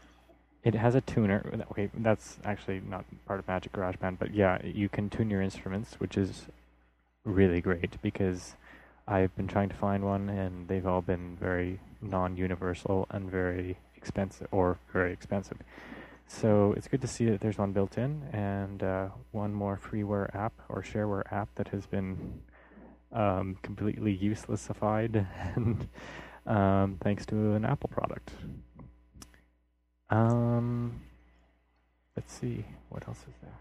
[0.63, 1.43] It has a tuner.
[1.71, 5.95] Okay, that's actually not part of Magic GarageBand, but yeah, you can tune your instruments,
[6.00, 6.45] which is
[7.24, 8.56] really great because
[9.08, 14.47] I've been trying to find one and they've all been very non-universal and very expensive
[14.52, 15.58] or very expensive.
[16.28, 20.34] So it's good to see that there's one built in and uh, one more freeware
[20.34, 22.41] app or shareware app that has been
[23.12, 25.88] um, completely uselessified and
[26.45, 28.32] um, thanks to an Apple product.
[30.12, 31.02] Um,
[32.17, 33.52] let's see, what else is there?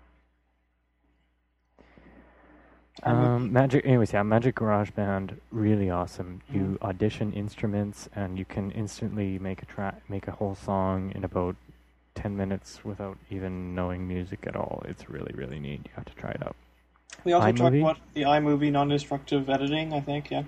[3.04, 6.42] Um, Magic, anyways, yeah, Magic GarageBand, really awesome.
[6.52, 11.24] You audition instruments, and you can instantly make a track, make a whole song in
[11.24, 11.56] about
[12.14, 14.82] ten minutes without even knowing music at all.
[14.86, 15.80] It's really, really neat.
[15.84, 16.56] You have to try it out.
[17.24, 19.94] We also talked about the iMovie non-destructive editing.
[19.94, 20.42] I think, yeah.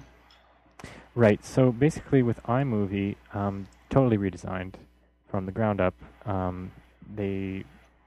[1.15, 1.43] Right.
[1.45, 4.75] So basically, with iMovie, um, totally redesigned
[5.33, 5.95] from the ground up.
[6.27, 6.71] Um,
[7.17, 7.65] they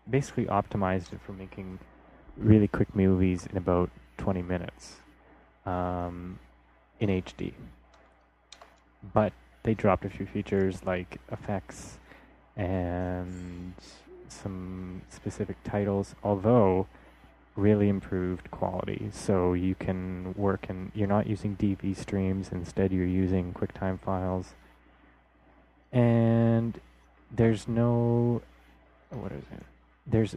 [0.10, 1.80] basically optimized it for making
[2.38, 4.98] really quick movies in about 20 minutes
[5.66, 6.40] um,
[7.00, 7.54] in HD.
[9.14, 9.34] But
[9.64, 11.98] they dropped a few features like effects
[12.56, 13.74] and
[14.30, 16.14] some specific titles.
[16.24, 16.88] Although
[17.56, 19.10] really improved quality.
[19.12, 24.54] So you can work and you're not using DV streams, instead, you're using QuickTime files.
[25.92, 26.80] And
[27.32, 28.42] there's no.
[29.12, 29.64] What is it?
[30.08, 30.36] There's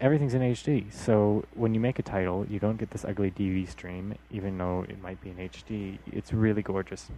[0.00, 0.92] everything's in HD.
[0.92, 4.84] So when you make a title, you don't get this ugly DV stream, even though
[4.88, 5.98] it might be in HD.
[6.12, 7.10] It's really gorgeous.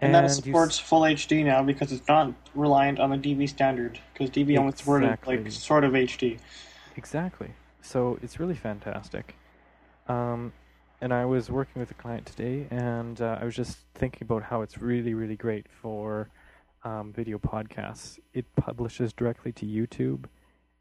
[0.00, 3.98] And, that supports s- full HD now because it's not reliant on the DV standard.
[4.12, 6.38] Because DV only supported like sort of HD.
[6.96, 7.50] Exactly.
[7.80, 9.36] So it's really fantastic.
[10.06, 10.52] Um,
[11.00, 14.42] and I was working with a client today, and uh, I was just thinking about
[14.44, 16.28] how it's really, really great for
[16.84, 18.18] um, video podcasts.
[18.34, 20.24] It publishes directly to YouTube,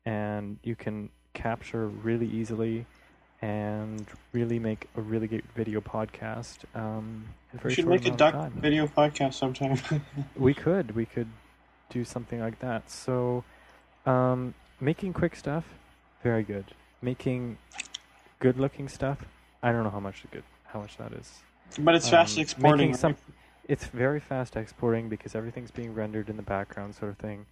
[0.06, 2.86] and you can capture really easily
[3.42, 6.58] and really make a really good video podcast.
[6.74, 7.26] Um,
[7.64, 9.78] We should make a duck video podcast sometime.
[10.36, 10.96] We could.
[10.96, 11.28] We could
[11.90, 12.90] do something like that.
[12.90, 13.44] So,
[14.06, 15.66] um, making quick stuff,
[16.24, 16.66] very good.
[17.02, 17.58] Making
[18.40, 19.20] good-looking stuff,
[19.62, 21.32] I don't know how much good, how much that is.
[21.80, 22.78] but it's fast Um, exporting.
[22.88, 23.16] making some-?
[23.68, 27.46] It's very fast exporting because everything's being rendered in the background, sort of thing.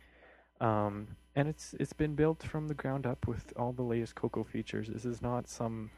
[0.61, 4.43] Um, and it's it's been built from the ground up with all the latest Cocoa
[4.45, 4.87] features.
[4.87, 5.91] This is not some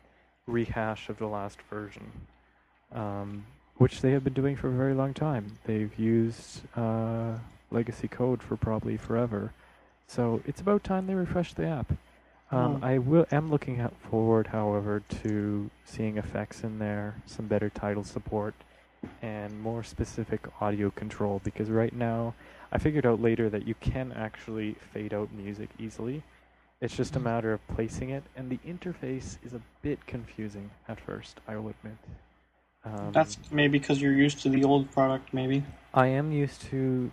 [0.48, 2.12] rehash of the last version,
[2.92, 3.46] um,
[3.78, 5.60] which they have been doing for a very long time.
[5.66, 7.34] They've used uh,
[7.70, 9.54] legacy code for probably forever,
[10.08, 11.92] so it's about time they refresh the app.
[12.50, 12.84] Um, Hmm.
[12.84, 18.56] I will am looking forward, however, to seeing effects in there, some better title support,
[19.22, 21.42] and more specific audio control.
[21.44, 22.34] Because right now,
[22.72, 26.24] I figured out later that you can actually fade out music easily.
[26.80, 27.24] It's just a Mhm.
[27.24, 31.40] matter of placing it, and the interface is a bit confusing at first.
[31.48, 31.98] I will admit.
[32.86, 35.64] Um, That's maybe because you're used to the old product, maybe.
[35.94, 37.12] I am used to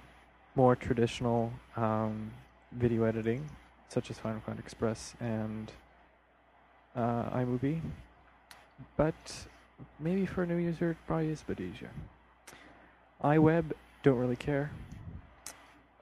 [0.54, 2.30] more traditional um,
[2.72, 3.48] video editing,
[3.88, 5.72] such as Final Cut Express and
[6.94, 7.80] uh, iMovie,
[8.96, 9.46] but
[10.00, 11.90] maybe for a new user, it probably is a bit easier.
[13.22, 14.70] iWeb, don't really care.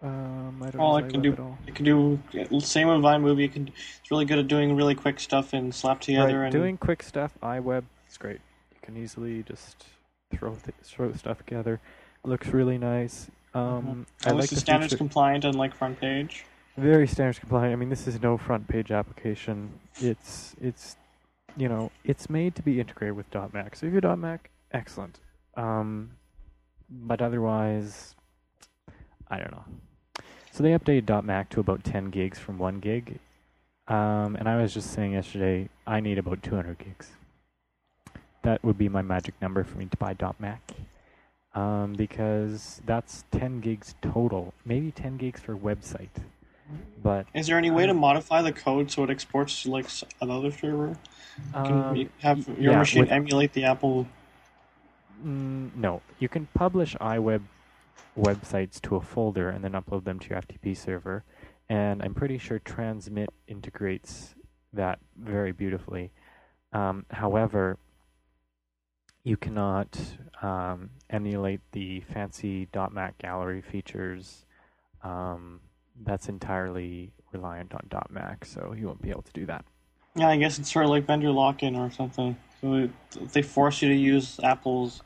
[0.03, 1.59] Um, I don't All use I can do- at all.
[1.67, 2.19] You can do
[2.61, 3.43] same with iMovie.
[3.43, 3.69] You can.
[3.69, 6.39] It's really good at doing really quick stuff and slap together.
[6.41, 8.41] right, and doing quick stuff, iWeb is great.
[8.73, 9.87] You can easily just
[10.33, 11.81] throw th- throw stuff together.
[12.25, 13.29] looks really nice.
[13.55, 16.45] Um, I at like the standards feature- compliant and like front page.
[16.77, 17.73] Very standards compliant.
[17.73, 19.79] I mean, this is no front page application.
[20.01, 20.97] It's it's
[21.57, 23.77] you know it's made to be integrated with .Mac.
[23.77, 25.21] So if you're .Mac, excellent.
[25.57, 26.13] Um,
[26.89, 28.15] but otherwise,
[29.29, 29.65] I don't know.
[30.51, 33.19] So they updated .Mac to about 10 gigs from one gig,
[33.89, 37.11] um, and I was just saying yesterday I need about 200 gigs.
[38.43, 40.73] That would be my magic number for me to buy .Mac.
[41.55, 46.09] Um, because that's 10 gigs total, maybe 10 gigs for website.
[47.03, 49.87] But Is there any way to Um, modify the code so it exports to like
[50.23, 50.97] another server?
[51.53, 54.07] Can um, you have your yeah, machine with- emulate the Apple?
[55.25, 57.43] mm, no, you can publish iWeb
[58.19, 61.25] websites to a folder and then upload them to your FTP server.
[61.69, 64.35] And I'm pretty sure Transmit integrates
[64.73, 66.11] that very beautifully.
[66.73, 67.79] Um, however,
[69.25, 69.99] you cannot
[70.43, 74.45] um, emulate the fancy .Mac gallery features.
[75.03, 75.61] Um,
[76.05, 79.65] that's entirely reliant on .Mac, so you won't be able to do that.
[80.15, 82.37] Yeah, I guess it's sort of like vendor lock-in or something.
[82.61, 82.91] So it,
[83.33, 85.03] they force you to use Apple's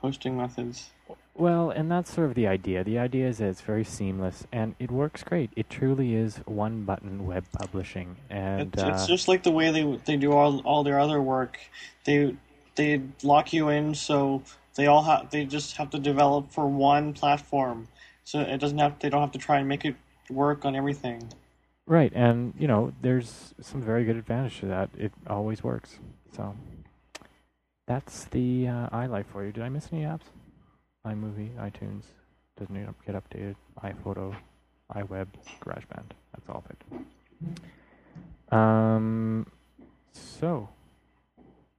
[0.00, 0.90] hosting methods.
[1.34, 2.82] Well, and that's sort of the idea.
[2.82, 5.50] The idea is that it's very seamless and it works great.
[5.54, 9.70] It truly is one button web publishing, and It's, it's uh, just like the way
[9.70, 11.58] they they do all all their other work.
[12.04, 12.34] They
[12.74, 14.42] they lock you in, so
[14.76, 17.88] they all have they just have to develop for one platform.
[18.24, 19.96] So it doesn't have they don't have to try and make it
[20.30, 21.28] work on everything.
[21.86, 22.12] Right.
[22.14, 24.90] And you know, there's some very good advantage to that.
[24.96, 25.98] It always works.
[26.34, 26.54] So
[27.86, 29.52] that's the uh, iLife for you.
[29.52, 30.22] Did I miss any apps?
[31.06, 32.02] iMovie, iTunes
[32.58, 33.54] doesn't need to get updated.
[33.84, 34.34] iPhoto,
[34.94, 35.28] iWeb,
[35.62, 36.10] GarageBand.
[36.32, 36.82] That's all of it.
[38.52, 39.46] Um,
[40.12, 40.68] so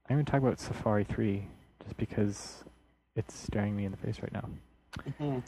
[0.09, 1.45] I'm going to talk about Safari 3
[1.83, 2.63] just because
[3.15, 4.47] it's staring me in the face right now.
[5.19, 5.43] Mhm.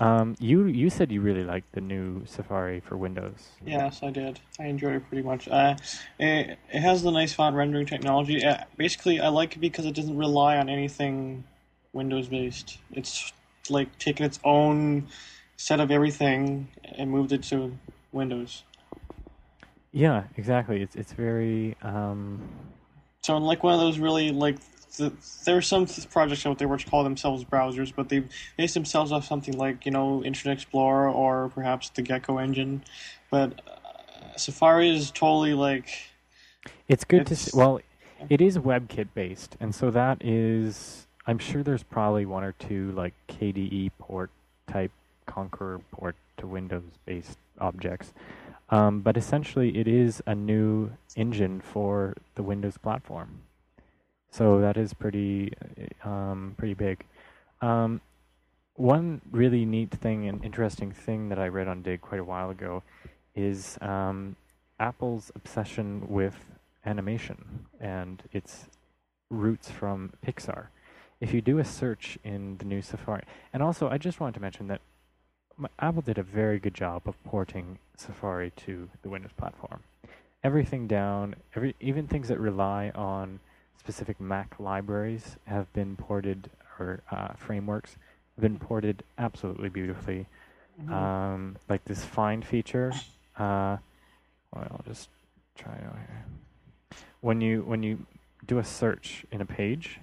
[0.00, 3.48] Um, you you said you really liked the new Safari for Windows.
[3.64, 4.40] Yes, I did.
[4.58, 5.46] I enjoyed it pretty much.
[5.46, 5.76] Uh,
[6.18, 8.42] it, it has the nice font rendering technology.
[8.42, 11.44] Uh, basically, I like it because it doesn't rely on anything
[11.92, 12.78] Windows based.
[12.92, 13.32] It's
[13.68, 15.08] like taking its own
[15.56, 17.76] set of everything and moved it to
[18.12, 18.62] Windows.
[19.92, 20.82] Yeah, exactly.
[20.82, 22.40] It's it's very um,
[23.22, 24.56] So, like one of those really like
[24.96, 25.12] the,
[25.44, 28.24] there are some th- projects out there which call themselves browsers, but they
[28.56, 32.82] base themselves off something like you know Internet Explorer or perhaps the Gecko engine.
[33.30, 35.88] But uh, Safari is totally like
[36.88, 37.50] It's good to see.
[37.54, 37.80] Well,
[38.28, 41.06] it is WebKit based, and so that is.
[41.26, 44.30] I'm sure there's probably one or two like KDE port
[44.66, 44.90] type
[45.26, 48.12] Konqueror port to Windows based objects,
[48.70, 53.42] um, but essentially it is a new engine for the Windows platform.
[54.30, 55.52] So that is pretty,
[56.04, 57.04] um, pretty big.
[57.60, 58.00] Um,
[58.74, 62.50] one really neat thing and interesting thing that I read on Digg quite a while
[62.50, 62.82] ago
[63.34, 64.36] is um,
[64.78, 66.36] Apple's obsession with
[66.86, 68.66] animation and its
[69.28, 70.68] roots from Pixar.
[71.20, 74.40] If you do a search in the new Safari, and also I just wanted to
[74.40, 74.80] mention that
[75.78, 79.80] Apple did a very good job of porting Safari to the Windows platform.
[80.42, 83.40] Everything down, every even things that rely on
[83.80, 87.96] specific Mac libraries have been ported or uh, frameworks
[88.36, 90.26] have been ported absolutely beautifully.
[90.82, 90.92] Mhm.
[90.92, 92.92] Um, like this find feature.
[93.38, 93.78] Uh,
[94.52, 95.08] well, I'll just
[95.56, 96.24] try it out here.
[97.22, 98.06] When you when you
[98.46, 100.00] do a search in a page,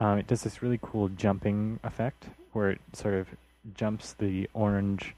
[0.00, 3.28] um, it does this really cool jumping effect where it sort of
[3.74, 5.14] jumps the orange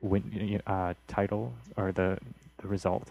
[0.00, 2.18] win- uh, title or the
[2.58, 3.10] the result,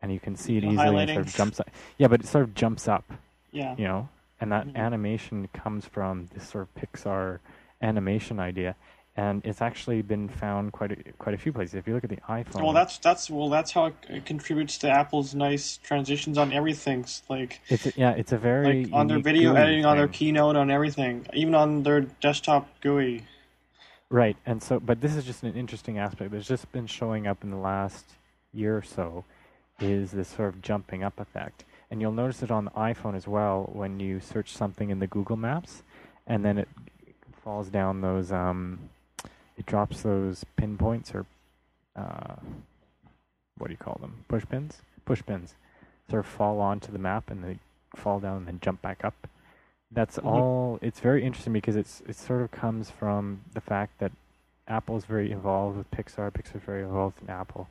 [0.00, 1.06] and you can see it easily.
[1.06, 1.68] Sort of jumps up.
[1.98, 3.04] Yeah, but it sort of jumps up
[3.52, 3.74] yeah.
[3.76, 4.08] you know
[4.40, 4.76] and that Mhm.
[4.76, 7.38] animation comes from this sort of pixar
[7.80, 8.74] animation idea
[9.16, 12.10] and it's actually been found quite a, quite a few places if you look at
[12.10, 16.38] the iphone Well, that's that's well, that's how it, it contributes to Apple's nice transitions
[16.38, 17.04] on everything.
[17.28, 20.56] Like it's a, yeah it's a very like on their video editing, on their keynote,
[20.56, 23.24] on everything, even on their desktop GUI.
[24.10, 27.42] right and so but this is just an interesting aspect that's just been showing up
[27.44, 28.04] in the last
[28.52, 29.24] year or so
[29.80, 33.28] is this sort of jumping up effect and you'll notice it on the iphone as
[33.28, 35.82] well when you search something in the google maps
[36.26, 36.68] and then it
[37.44, 38.78] falls down those um
[39.58, 41.26] it drops those pinpoints or
[41.96, 42.36] uh
[43.58, 44.24] what do you call them?
[44.26, 44.78] Push pins?
[45.04, 45.54] Push pins.
[46.10, 47.58] Sort of fall onto the map and they
[47.94, 49.28] fall down and then jump back up.
[49.90, 50.24] That's Mhm.
[50.24, 54.10] all it's very interesting because it's it sort of comes from the fact that
[54.66, 57.68] apple's very involved with pixar pixar's very involved in apple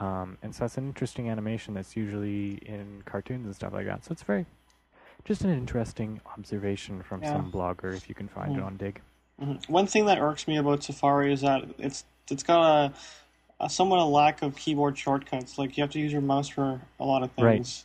[0.00, 4.04] um, and so that's an interesting animation that's usually in cartoons and stuff like that
[4.04, 4.46] so it's very
[5.24, 7.32] just an interesting observation from Yeah.
[7.32, 8.66] some blogger if you can find it Mhm.
[8.66, 9.00] on Digg
[9.40, 9.68] Mhm.
[9.68, 12.92] One thing that irks me about Safari is that it's it's got a,
[13.64, 15.58] a somewhat a lack of keyboard shortcuts.
[15.58, 17.42] Like you have to use your mouse for a lot of things.
[17.42, 17.84] Right.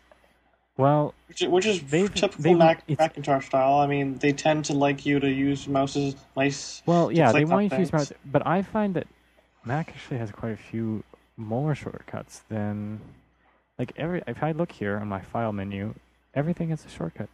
[0.77, 3.79] well which, which is typical they've- Mac, Macintosh style.
[3.79, 6.83] I mean, they tend to like you to use mouses nice.
[6.85, 9.07] Well, yeah, they want you to use mouse, but I find that
[9.65, 11.03] Mac actually has quite a few
[11.39, 12.99] more shortcuts than
[13.79, 14.21] like every.
[14.27, 15.95] If I look here on my file menu,
[16.35, 17.29] everything is a shortcut,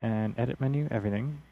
[0.00, 1.42] and edit menu, everything.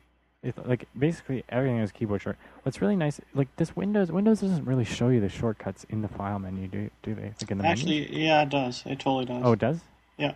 [0.43, 2.36] It, like basically everything is keyboard short.
[2.62, 6.09] What's really nice, like this Windows, Windows doesn't really show you the shortcuts in the
[6.09, 7.32] file menu, do do they?
[7.40, 7.72] Like in the menu.
[7.72, 8.82] Actually, yeah, it does.
[8.86, 9.43] It totally does.
[9.45, 9.80] Oh, it does.
[10.16, 10.34] Yeah.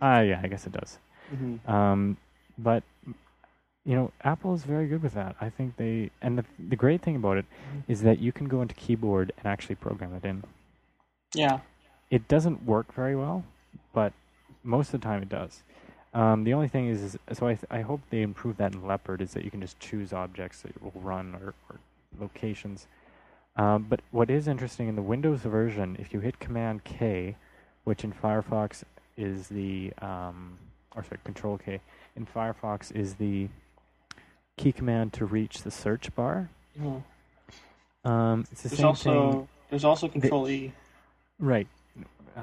[0.00, 0.98] Ah, yeah, I guess it does.
[1.30, 2.16] hmm Um,
[2.56, 2.82] but
[3.88, 5.34] you know, Apple is very good with that.
[5.40, 7.46] I think they and the the great thing about it
[7.88, 10.44] is that you can go into keyboard and actually program it in.
[11.34, 11.60] Yeah.
[12.10, 13.44] It doesn't work very well,
[13.94, 14.12] but
[14.62, 15.62] most of the time it does.
[16.12, 18.86] Um, the only thing is, is so I, th- I hope they improve that in
[18.86, 21.80] Leopard is that you can just choose objects that will run or, or
[22.20, 22.88] locations.
[23.56, 27.36] Um, but what is interesting in the Windows version, if you hit Command K,
[27.84, 28.84] which in Firefox
[29.16, 30.58] is the um,
[30.94, 31.80] or sorry Control K,
[32.16, 33.48] in Firefox is the
[34.58, 36.50] key command to reach the search bar.
[36.78, 37.02] Mhm.
[38.04, 40.72] Um, it's the There's same also thing, there's also Control E.
[41.38, 41.66] right?
[42.36, 42.40] Uh,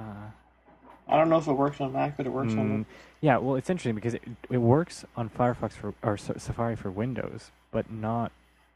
[1.08, 2.86] I don't know if it works on Mac, but it works Mm, on.
[3.22, 7.52] yeah, well, it's interesting because it, it works on Firefox for or Safari for Windows,
[7.72, 8.32] but not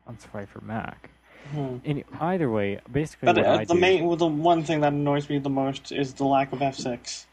[0.05, 1.09] on Safari for Mac.
[1.83, 4.93] In either way, basically, But uh, I the do, main, well, the one thing that
[4.93, 7.25] annoys me the most is the lack of F6.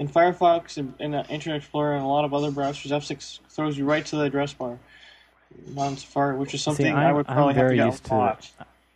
[0.00, 3.78] In Firefox, in, in uh, Internet Explorer, and a lot of other browsers, F6 throws
[3.78, 4.78] you right to the address bar.
[5.74, 8.38] Not in Safari, which is something I I'm- would probably have to get used to-.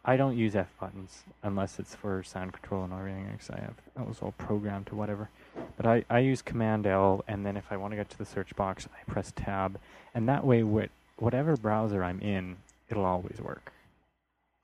[0.05, 3.29] I don't use F buttons unless it's for sound control and everything.
[3.33, 5.29] Because I have that was all programmed to whatever.
[5.77, 8.25] But I, I use Command L, and then if I want to get to the
[8.25, 9.79] search box, I press Tab,
[10.15, 10.89] and that way, what
[11.19, 12.57] whatever browser I'm in,
[12.89, 13.73] it'll always work.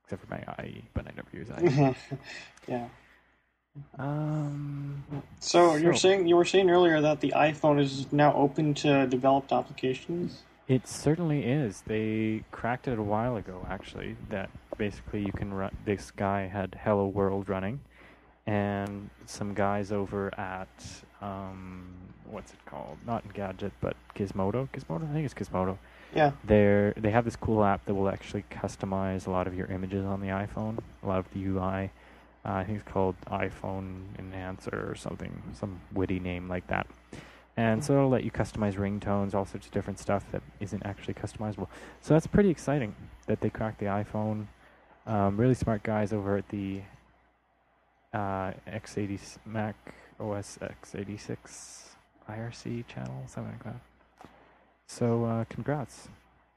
[0.04, 1.94] Except for my IE, but I never use IE.
[2.68, 2.86] yeah.
[3.98, 5.02] um,
[5.40, 9.52] So, you're saying you were saying earlier that the iPhone is now open to developed
[9.52, 10.42] applications.
[10.66, 11.82] It certainly is.
[11.86, 14.16] They cracked it a while ago, actually.
[14.30, 14.48] That
[14.78, 15.76] basically you can run.
[15.84, 17.80] This guy had Hello World running,
[18.46, 20.68] and some guys over at
[21.20, 21.86] um,
[22.30, 22.96] what's it called?
[23.06, 24.68] Not Engadget, but Gizmodo.
[24.70, 25.76] Gizmodo, I think it's Gizmodo.
[26.14, 26.32] Yeah.
[26.44, 30.04] They're they have this cool app that will actually customize a lot of your images
[30.04, 31.90] on the iPhone, a lot of the UI.
[32.46, 36.86] Uh, I think it's called iPhone Enhancer or something, some witty name like that.
[37.56, 41.14] And so it'll let you customize ringtones, all sorts of different stuff that isn't actually
[41.14, 41.68] customizable.
[42.00, 42.94] So that's pretty exciting
[43.26, 44.46] that they cracked the iPhone.
[45.06, 46.82] Um, really smart guys over at the
[48.12, 49.76] uh, X80 Mac
[50.18, 51.94] OS X86
[52.28, 54.28] IRC channel, something like that.
[54.86, 56.08] So uh, congrats.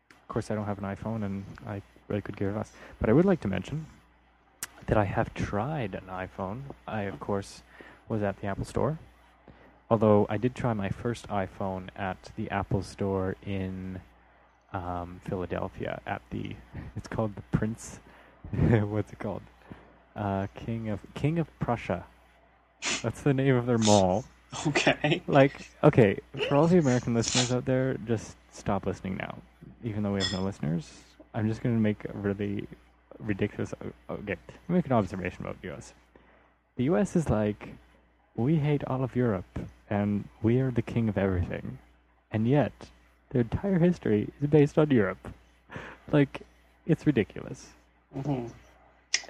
[0.09, 2.71] Of course, I don't have an iPhone, and I really could care less.
[2.99, 3.85] But I would like to mention
[4.87, 6.61] that I have tried an iPhone.
[6.87, 7.63] I, of course,
[8.09, 8.99] was at the Apple Store.
[9.89, 14.01] Although I did try my first iPhone at the Apple Store in
[14.73, 16.55] um, Philadelphia at the.
[16.95, 17.99] It's called the Prince.
[18.51, 19.43] what's it called?
[20.15, 22.05] Uh, King of King of Prussia.
[23.01, 24.25] That's the name of their mall.
[24.65, 25.21] Okay.
[25.27, 29.37] Like, okay, for all the American listeners out there, just stop listening now.
[29.83, 30.89] Even though we have no listeners,
[31.33, 32.65] I'm just going to make a really
[33.19, 33.73] ridiculous.
[34.09, 34.37] Okay,
[34.69, 35.93] make an observation about the U.S.
[36.77, 37.17] The U.S.
[37.17, 37.75] is like,
[38.37, 39.59] we hate all of Europe,
[39.89, 41.79] and we are the king of everything,
[42.31, 42.71] and yet
[43.31, 45.33] their entire history is based on Europe.
[46.09, 46.43] Like,
[46.85, 47.73] it's ridiculous.
[48.13, 48.45] hmm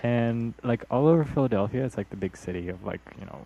[0.04, 3.40] And like all over Philadelphia, it's like the big city of like you know,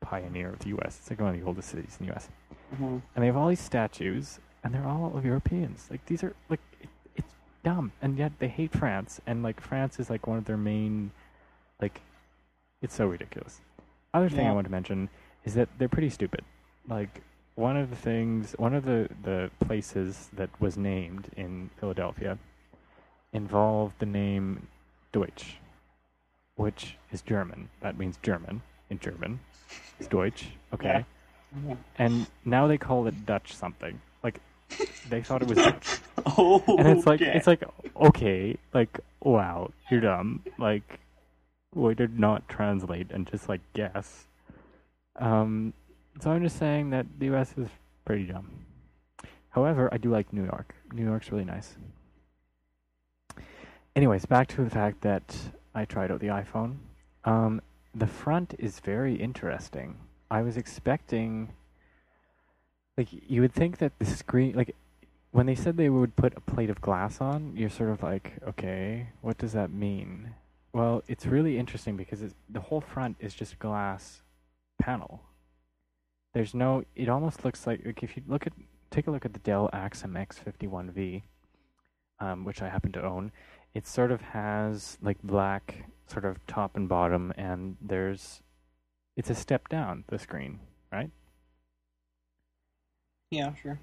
[0.00, 0.98] pioneer of the U.S.
[1.00, 2.28] It's like one of the oldest cities in the U.S.
[2.76, 5.86] hmm And they have all these statues, and they're all of Europeans.
[5.88, 10.00] Like these are like it, it's dumb, and yet they hate France, and like France
[10.00, 11.12] is like one of their main,
[11.80, 12.00] like,
[12.82, 13.60] it's so ridiculous.
[14.14, 15.08] Other thing I want to mention
[15.44, 16.42] is that they're pretty stupid.
[16.88, 17.20] Like
[17.56, 22.38] one of the things, one of the the places that was named in Philadelphia
[23.32, 24.68] involved the name
[25.12, 25.56] Deutsch,
[26.56, 27.68] which is German.
[27.80, 29.40] That means German in German.
[29.98, 30.46] It's Deutsch.
[30.72, 31.04] Okay.
[31.56, 31.76] Mhm.
[31.98, 34.00] And now they call it Dutch something.
[34.22, 34.40] Like
[35.08, 35.98] they thought it was Dutch.
[36.38, 37.32] Oh, And it's like okay.
[37.34, 37.62] it's like
[37.96, 40.42] okay, like wow, you're dumb.
[40.58, 41.00] Like
[41.74, 44.26] way to not translate and just like guess.
[45.16, 45.72] Um
[46.20, 47.68] so I'm just saying that the US is
[48.04, 48.50] pretty dumb.
[49.50, 50.74] However, I do like New York.
[50.92, 51.76] New York's really nice.
[53.94, 55.36] Anyways, back to the fact that
[55.74, 56.76] I tried out the iPhone.
[57.24, 57.60] Um,
[57.94, 59.96] the front is very interesting.
[60.30, 61.52] I was expecting,
[62.98, 64.74] like, you would think that the screen, like,
[65.30, 68.32] when they said they would put a plate of glass on, you're sort of like,
[68.48, 70.34] okay, what does that mean?
[70.74, 74.22] Well, it's really interesting because it's, the whole front is just glass
[74.82, 75.22] panel.
[76.34, 76.82] There's no.
[76.96, 78.52] It almost looks like, like if you look at,
[78.90, 81.22] take a look at the Dell Axim X51V,
[82.18, 83.30] um, which I happen to own.
[83.72, 88.42] It sort of has like black sort of top and bottom, and there's,
[89.16, 90.58] it's a step down the screen,
[90.92, 91.10] right?
[93.30, 93.78] yeah, sure.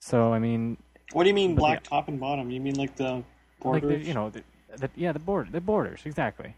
[0.00, 0.76] So I mean,
[1.12, 2.50] What do you mean black the- top and bottom?
[2.50, 3.24] You mean like the like
[3.60, 4.02] borders?
[4.02, 4.42] the, you know, the,
[4.76, 6.54] the yeah, the border, the borders, exactly.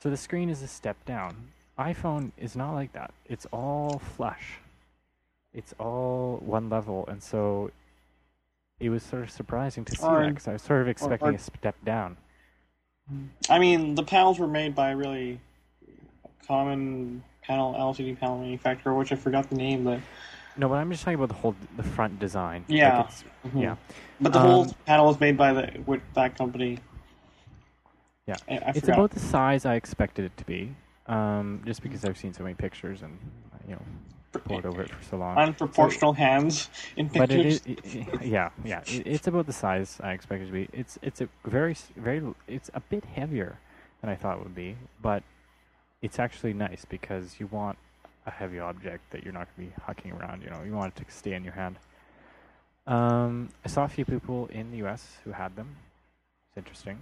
[0.00, 1.48] So the screen is a step down.
[1.78, 3.12] iPhone is not like that.
[3.26, 4.58] It's all flush.
[5.54, 7.70] It's all one level, and so
[8.80, 11.28] it was sort of surprising to see Or- that because I was sort of expecting
[11.28, 12.16] or- a step down.
[13.48, 15.40] I mean, the panels were made by a really
[16.46, 20.00] common panel LCD panel manufacturer, which I forgot the name, but
[20.56, 22.64] No, but I'm just talking about the whole the front design.
[22.68, 23.00] Like, Yeah.
[23.00, 23.76] it's- yeah.
[24.20, 26.78] but the whole Um, panel was made by the with that company.
[28.28, 28.36] Yeah.
[28.48, 28.98] I, I It's forgot.
[28.98, 30.74] about the size I expected it to be.
[31.06, 33.18] Um, just because I've seen so many pictures and
[33.66, 33.82] you know
[34.44, 35.36] poured over it for so long.
[35.36, 37.62] unproportional hands in but pictures.
[37.64, 38.82] is, i- i- yeah, yeah.
[38.86, 40.68] It, it's about the size I expected it to be.
[40.78, 43.58] It's it's a very very it's a bit heavier
[44.02, 45.22] than I thought it would be, but
[46.02, 47.78] it's actually nice because you want
[48.26, 50.42] a heavy object that you're not going to be hucking around.
[50.42, 51.76] You know, you want it to stay in your hand.
[52.86, 55.16] Um, I saw a few people in the U.S.
[55.24, 55.76] who had them.
[56.48, 56.98] It's interesting.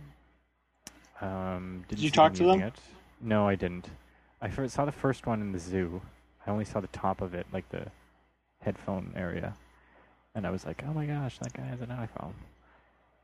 [1.20, 2.60] Um, didn't you talk to them?
[2.62, 2.74] It.
[3.20, 3.88] No, I didn't.
[4.40, 6.00] I first saw the first one in the zoo.
[6.46, 7.86] I only saw the top of it, like the
[8.60, 9.54] headphone area,
[10.34, 12.32] and I was like, "Oh my gosh, that guy has an iPhone."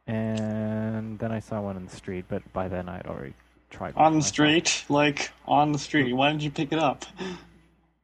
[0.06, 3.34] And then I saw one in the street, but by then I'd already
[3.70, 6.12] tried on the street, like on the street.
[6.12, 7.04] Why didn't you pick it up?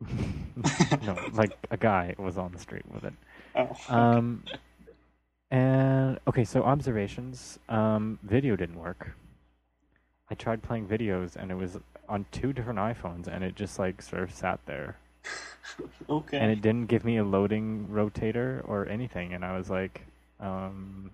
[1.02, 3.14] no, like a guy was on the street with it.
[3.56, 4.44] Oh, Um,
[5.50, 7.58] and okay, so observations.
[7.68, 9.12] Um, video didn't work.
[10.30, 14.02] I tried playing videos, and it was on two different iPhones, and it just like
[14.02, 14.96] sort of sat there,
[16.10, 16.38] okay.
[16.38, 20.02] and it didn't give me a loading rotator or anything, and I was like,
[20.40, 21.10] um,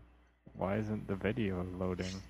[0.57, 2.23] why isn't the video loading?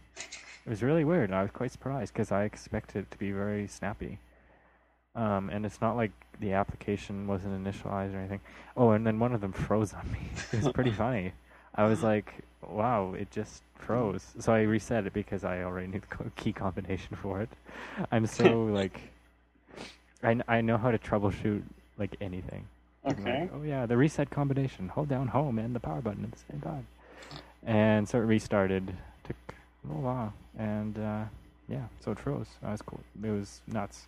[0.67, 1.31] It was really weird.
[1.31, 4.19] and I was quite surprised because I expected it to be very snappy.
[5.15, 6.11] Um, and it's not like
[6.41, 8.41] the application wasn't initialized or anything.
[8.77, 10.19] Oh, and then one of them froze on me.
[10.53, 11.33] It was pretty funny.
[11.75, 14.25] I was like, wow, it just froze.
[14.39, 17.49] So I reset it because I already knew the key combination for it.
[18.11, 19.01] I'm so like,
[20.23, 21.63] I, I know how to troubleshoot
[21.99, 22.67] like anything.
[23.05, 23.51] I'm like, Okay.
[23.55, 24.89] oh yeah, the reset combination.
[24.89, 26.87] Hold down home and the power button at the same time.
[27.67, 28.95] And so it restarted.
[29.25, 29.37] Took
[29.85, 31.25] a little while, and uh,
[31.69, 32.47] yeah, so it froze.
[32.63, 33.01] That was cool.
[33.23, 34.07] It was nuts.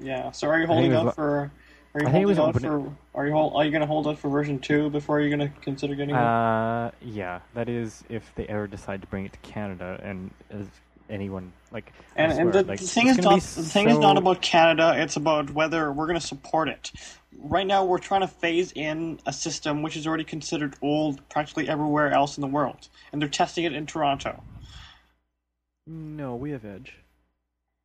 [0.00, 0.30] Yeah.
[0.32, 1.50] So are you holding up lo- for?
[1.94, 2.96] Are you I think it was holding out for?
[3.14, 5.50] Are you hold, Are you going to hold out for version two before you're going
[5.50, 6.18] to consider getting it?
[6.18, 10.66] Uh, yeah, that is if they ever decide to bring it to Canada, and as
[11.08, 14.42] anyone like, And, and the, like, the thing is not the thing is not about
[14.42, 14.94] Canada.
[14.96, 16.92] It's about whether we're going to support it.
[17.38, 21.68] Right now, we're trying to phase in a system which is already considered old practically
[21.68, 24.42] everywhere else in the world, and they're testing it in Toronto.
[25.86, 26.96] No, we have Edge.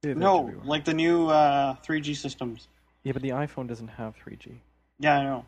[0.03, 0.65] We have No, everywhere.
[0.65, 2.67] like the new uh, 3G systems.
[3.03, 4.55] Yeah, but the iPhone doesn't have 3G.
[4.99, 5.45] Yeah, I know.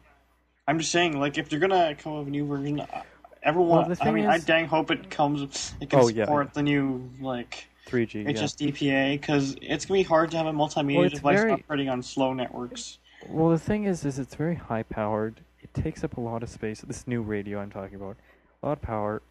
[0.68, 3.04] I'm just saying, like, if they're gonna come up with a new version, uh,
[3.44, 3.88] everyone.
[3.88, 5.74] Well, I mean, I dang hope it comes.
[5.80, 6.52] It can Oh, yeah, support yeah.
[6.54, 8.24] the new like 3G.
[8.24, 8.32] yeah.
[8.32, 12.02] HSDPA because it's gonna be hard to have a multimedia Well, device very- operating on
[12.02, 12.98] slow networks.
[13.30, 15.42] Well, the thing is, is it's very high powered.
[15.62, 16.82] It takes up a lot of space.
[16.82, 18.18] This new radio I'm talking about,
[18.62, 19.22] a lot of power,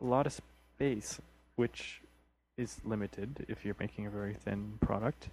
[0.00, 1.20] a lot of space,
[1.56, 2.00] which
[2.56, 5.28] is limited if you're making a very thin product.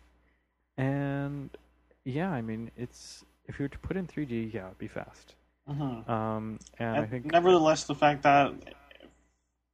[0.78, 1.50] And
[2.06, 5.36] yeah, I mean, it's if you were to put in 3G, yeah, it'd be fast.
[5.70, 6.08] Mhm.
[6.10, 8.54] Um, and, I think nevertheless, the fact that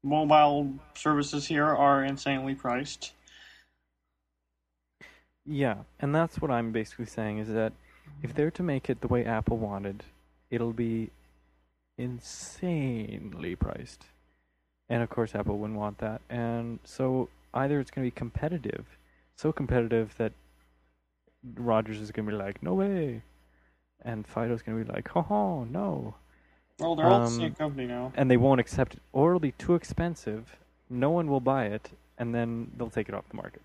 [0.04, 3.14] mobile services here are insanely priced.
[5.46, 7.74] Yeah, and that's what I'm basically saying is that
[8.22, 10.04] if they're to make it the way Apple wanted,
[10.50, 11.10] it'll be
[11.98, 14.06] insanely priced.
[14.90, 16.22] And of course, Apple wouldn't want that.
[16.30, 18.98] And so either it's going to be competitive,
[19.36, 20.34] so competitive that
[21.56, 23.22] Rogers is going to be like, no way.
[24.04, 26.16] And Fido's going to be like, ho ho, no.
[26.80, 28.12] Well, they're all the Um, same company now.
[28.16, 29.02] And they won't accept it.
[29.14, 30.56] Or it'll be too expensive,
[30.90, 33.62] no one will buy it, and then they'll take it off the market.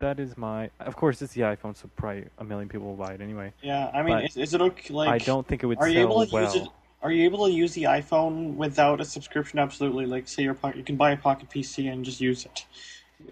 [0.00, 0.70] That is my.
[0.78, 3.52] Of course, it's the iPhone, so probably a million people will buy it anyway.
[3.62, 4.94] Yeah, I mean, but is, is it okay?
[4.94, 6.44] Like, I don't think it would are you sell able to well.
[6.44, 6.68] use it?
[7.02, 9.58] Are you able to use the iPhone without a subscription?
[9.58, 10.06] Absolutely.
[10.06, 12.64] Like, say your pocket, you can buy a Pocket PC and just use it.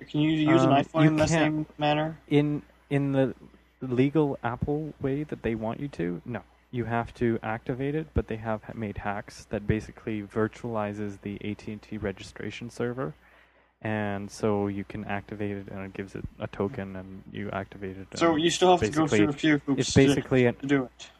[0.08, 1.30] Can you use Um, an iPhone you in the can't.
[1.30, 2.18] same manner?
[2.28, 3.34] in in the
[3.80, 6.42] legal Apple way that they want you to, no.
[6.72, 11.96] You have to activate it, but they have made hacks that basically virtualizes the AT&T
[11.98, 13.14] registration server,
[13.80, 17.96] and so you can activate it, and it gives it a token, and you activate
[17.96, 18.08] it.
[18.18, 20.54] So you still have to go through a few hoops it's basically an.
[20.56, 21.10] to do it.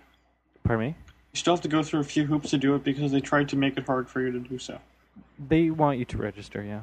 [0.64, 0.96] Pardon me.
[1.32, 3.48] You still have to go through a few hoops to do it because they tried
[3.50, 4.78] to make it hard for you to do so.
[5.38, 6.82] They want you to register, yeah.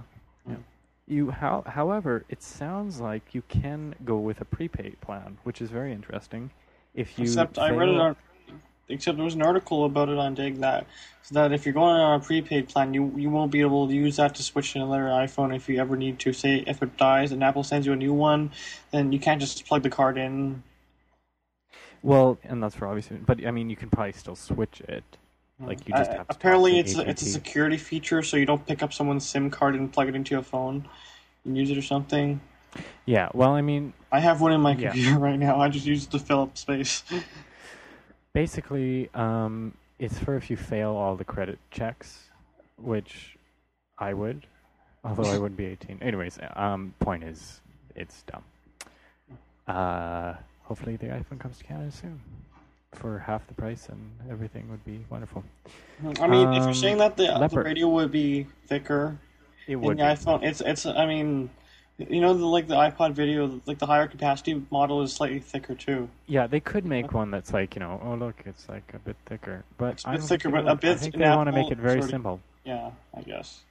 [1.07, 5.69] You how however, it sounds like you can go with a prepaid plan, which is
[5.69, 6.51] very interesting.
[6.93, 8.15] If you Except I read it on.
[8.89, 10.85] Except there was an article about it on Digg that
[11.31, 14.17] that if you're going on a prepaid plan, you you won't be able to use
[14.17, 16.33] that to switch to another iPhone if you ever need to.
[16.33, 18.51] Say if it dies and Apple sends you a new one,
[18.91, 20.63] then you can't just plug the card in.
[22.01, 25.17] Well, and that's for obvious, but I mean, you can probably still switch it.
[25.59, 27.31] Like you just Uh, have to talk apparently to it's a, it's a AT&T.
[27.31, 30.43] security feature, so you don't pick up someone's SIM card and plug it into your
[30.43, 30.87] phone
[31.45, 32.41] and use it or something.
[33.05, 34.91] Yeah, well, I mean, I have one in my Yeah.
[34.91, 35.59] computer right now.
[35.59, 37.03] I just use it to fill up space.
[38.33, 42.29] basically, um, it's for if you fail all the credit checks,
[42.77, 43.37] which
[43.97, 44.45] I would,
[45.03, 45.99] although I wouldn't be 18.
[46.01, 47.61] Anyways, um, point is,
[47.95, 48.43] it's dumb.
[49.67, 50.33] Uh,
[50.63, 52.19] hopefully the iPhone comes to Canada soon
[52.95, 55.43] for half the price, and everything would be wonderful.
[56.19, 59.17] I mean, if you're Um, saying that the, the radio would be thicker
[59.67, 59.97] It in would.
[59.97, 60.07] the be.
[60.15, 60.85] iPhone, it's it's.
[60.85, 61.49] I mean,
[61.97, 65.75] you know, the, like the iPod video, like the higher capacity model is slightly thicker
[65.75, 66.09] too.
[66.27, 69.15] Yeah, they could make one that's like you know, oh look, it's like a bit
[69.25, 71.51] thicker, but It's a bit thicker, but a bit I think in they want to
[71.53, 72.39] make it very sort of- simple.
[72.65, 73.61] Yeah, I guess.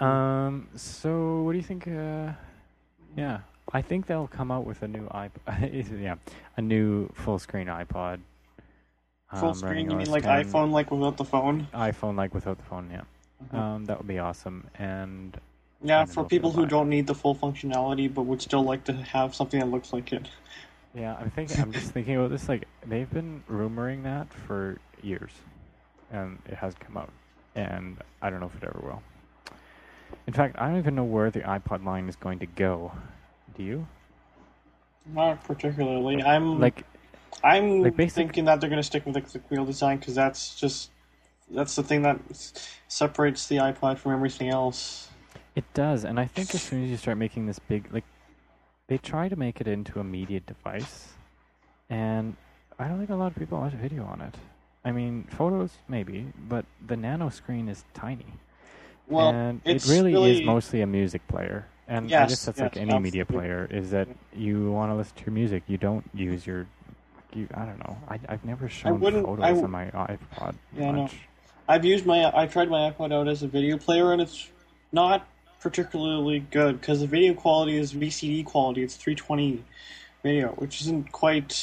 [0.00, 0.68] Um.
[0.74, 1.86] So, what do you think?
[1.86, 2.32] Uh,
[3.16, 3.40] yeah,
[3.72, 6.00] I think they'll come out with a new iPod.
[6.02, 6.16] yeah,
[6.56, 8.20] a new full screen iPod.
[9.34, 9.90] Full um, screen?
[9.90, 10.44] You mean like 10.
[10.44, 11.68] iPhone, like without the phone?
[11.72, 12.90] iPhone like without the phone.
[12.90, 13.02] Yeah.
[13.52, 13.58] Mhm.
[13.58, 14.66] Um, that would be awesome.
[14.78, 15.38] And
[15.82, 19.34] Yeah, for people who don't need the full functionality but would still like to have
[19.34, 20.28] something that looks like it.
[20.94, 21.60] yeah, I'm thinking.
[21.60, 22.48] I'm just thinking about this.
[22.48, 25.32] Like they've been rumoring that for years,
[26.10, 27.10] and it hasn't come out.
[27.54, 29.02] And I don't know if it ever will.
[30.26, 32.92] In fact, I don't even know where the iPod line is going to go.
[33.56, 33.86] Do you?
[35.06, 36.22] Not particularly.
[36.22, 36.84] I'm Like,
[37.42, 40.14] I'm like basic- thinking that they're going to stick with the click wheel design because
[40.14, 40.90] that's just
[41.50, 42.18] that's the thing that
[42.88, 45.08] separates the iPod from everything else.
[45.54, 48.04] It does, and I think as soon as you start making this big, like,
[48.86, 51.12] they try to make it into a media device,
[51.90, 52.36] and
[52.78, 54.34] I don't think a lot of people watch video on it.
[54.84, 58.26] I mean, photos maybe, but the nano screen is tiny.
[59.06, 61.66] Well, and it really, really is mostly a music player.
[61.88, 65.16] And I guess that's yes, like any media player is that you want to listen
[65.16, 65.64] to your music.
[65.66, 66.66] You don't use your.
[67.32, 67.96] You, I don't know.
[68.08, 70.54] I, I've never shown photos I on my iPod.
[70.76, 71.16] Yeah, much.
[71.68, 74.48] I've used my I tried my iPod out as a video player, and it's
[74.92, 75.26] not
[75.60, 78.82] particularly good because the video quality is VCD quality.
[78.82, 79.64] It's 320
[80.22, 81.58] video, which isn't quite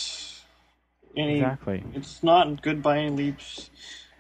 [1.16, 1.38] any.
[1.38, 1.84] Exactly.
[1.94, 3.70] It's not good by any leaps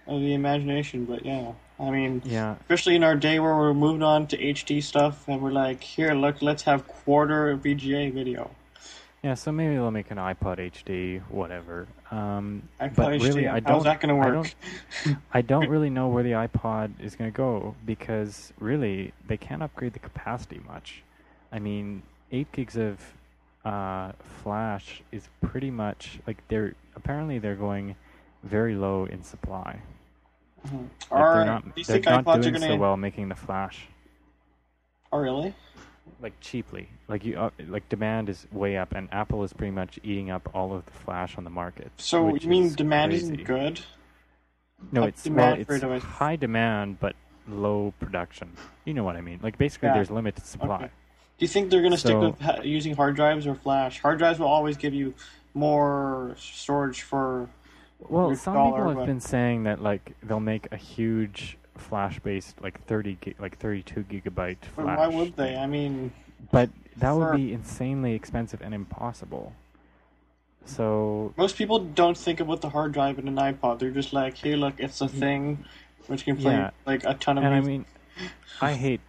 [0.08, 2.55] of the imagination, but yeah, I mean, Yeah.
[2.61, 6.13] especially in our day where we're moving on to HD stuff, and we're like, here,
[6.13, 8.51] look, let's have quarter VGA video.
[9.23, 11.88] Yeah, so maybe they'll make an iPod HD, whatever.
[12.09, 13.84] Um, iPod but HD, really, I how's don't.
[13.84, 14.53] that going to I work?
[15.05, 15.17] don't.
[15.34, 19.61] I don't really know where the iPod is going to go because really they can't
[19.61, 21.03] upgrade the capacity much.
[21.51, 23.01] I mean, eight gigs of
[23.65, 27.95] uh, flash is pretty much like they're apparently they're going
[28.43, 29.82] very low in supply.
[30.68, 30.89] Mhm.
[31.10, 31.64] Like, they're not.
[31.76, 33.88] They're not doing so well making the flash
[35.12, 35.53] Oh, really?
[36.22, 36.89] like cheaply.
[37.07, 40.49] Like you, uh, like demand is way up, and Apple is pretty much eating up
[40.53, 41.91] all of the flash on the market.
[41.97, 43.26] So you mean is demand crazy.
[43.26, 43.82] isn't good?
[44.91, 47.16] No, Like it's demand well, it's high demand but
[47.47, 48.51] low production.
[48.86, 49.39] You know what I mean?
[49.41, 49.95] Like basically, Yeah.
[49.95, 50.76] there's limited supply.
[50.76, 50.86] Okay.
[50.86, 54.01] Do you think they're going to stick with ha- using hard drives or flash?
[54.01, 55.14] Hard drives will always give you
[55.53, 57.49] more storage for.
[58.08, 62.84] Well, some dollar, people have been saying that like they'll make a huge flash-based like
[62.86, 64.97] 30 gig, like 32 gigabyte But flash.
[64.97, 65.56] why would they?
[65.56, 66.12] I mean,
[66.52, 69.54] But that would be insanely expensive and impossible.
[70.66, 73.80] So most people don't think about the hard drive in an iPod.
[73.80, 75.66] They're just like, "Hey, look, it's a thing
[76.08, 76.72] which can play Yeah.
[76.86, 77.72] like a ton of and I music."
[78.20, 78.30] mean,
[78.62, 79.02] I hate,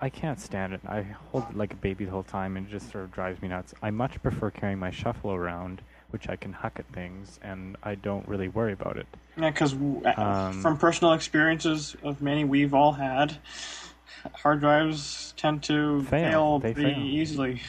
[0.00, 0.80] I can't stand it.
[0.86, 3.40] I hold it like a baby the whole time, and it just sort of drives
[3.42, 3.74] me nuts.
[3.82, 7.94] I much prefer carrying my shuffle around, which I can huck at things, and I
[7.94, 9.06] don't really worry about it.
[9.36, 9.74] Yeah, because
[10.16, 13.36] Um, from personal experiences of many we've all had,
[14.34, 16.60] hard drives tend to Fail.
[16.60, 16.98] fail, pretty fail.
[17.04, 17.62] easily.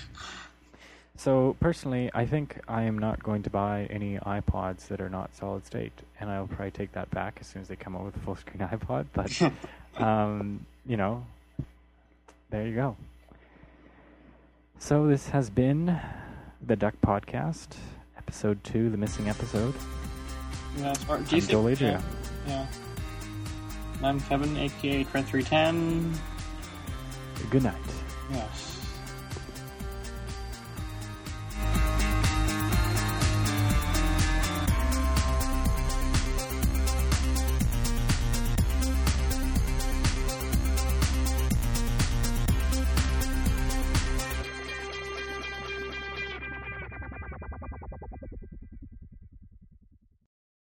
[1.15, 5.35] So personally, I think I am not going to buy any iPods that are not
[5.35, 8.15] solid state, and I'll probably take that back as soon as they come out with
[8.15, 9.07] a full screen iPod.
[9.13, 11.25] But um, you know,
[12.49, 12.95] there you go.
[14.77, 15.99] So this has been
[16.65, 17.75] the Duck Podcast,
[18.29, 19.73] episode two, the missing episode.
[20.77, 21.81] Yeah, as far, do you I'm Joel think?
[21.81, 22.03] Yeah, Adria.
[22.45, 22.67] yeah.
[23.97, 26.15] And I'm Kevin, aka Trent310.
[27.49, 27.73] Good night.
[28.31, 28.78] Yes.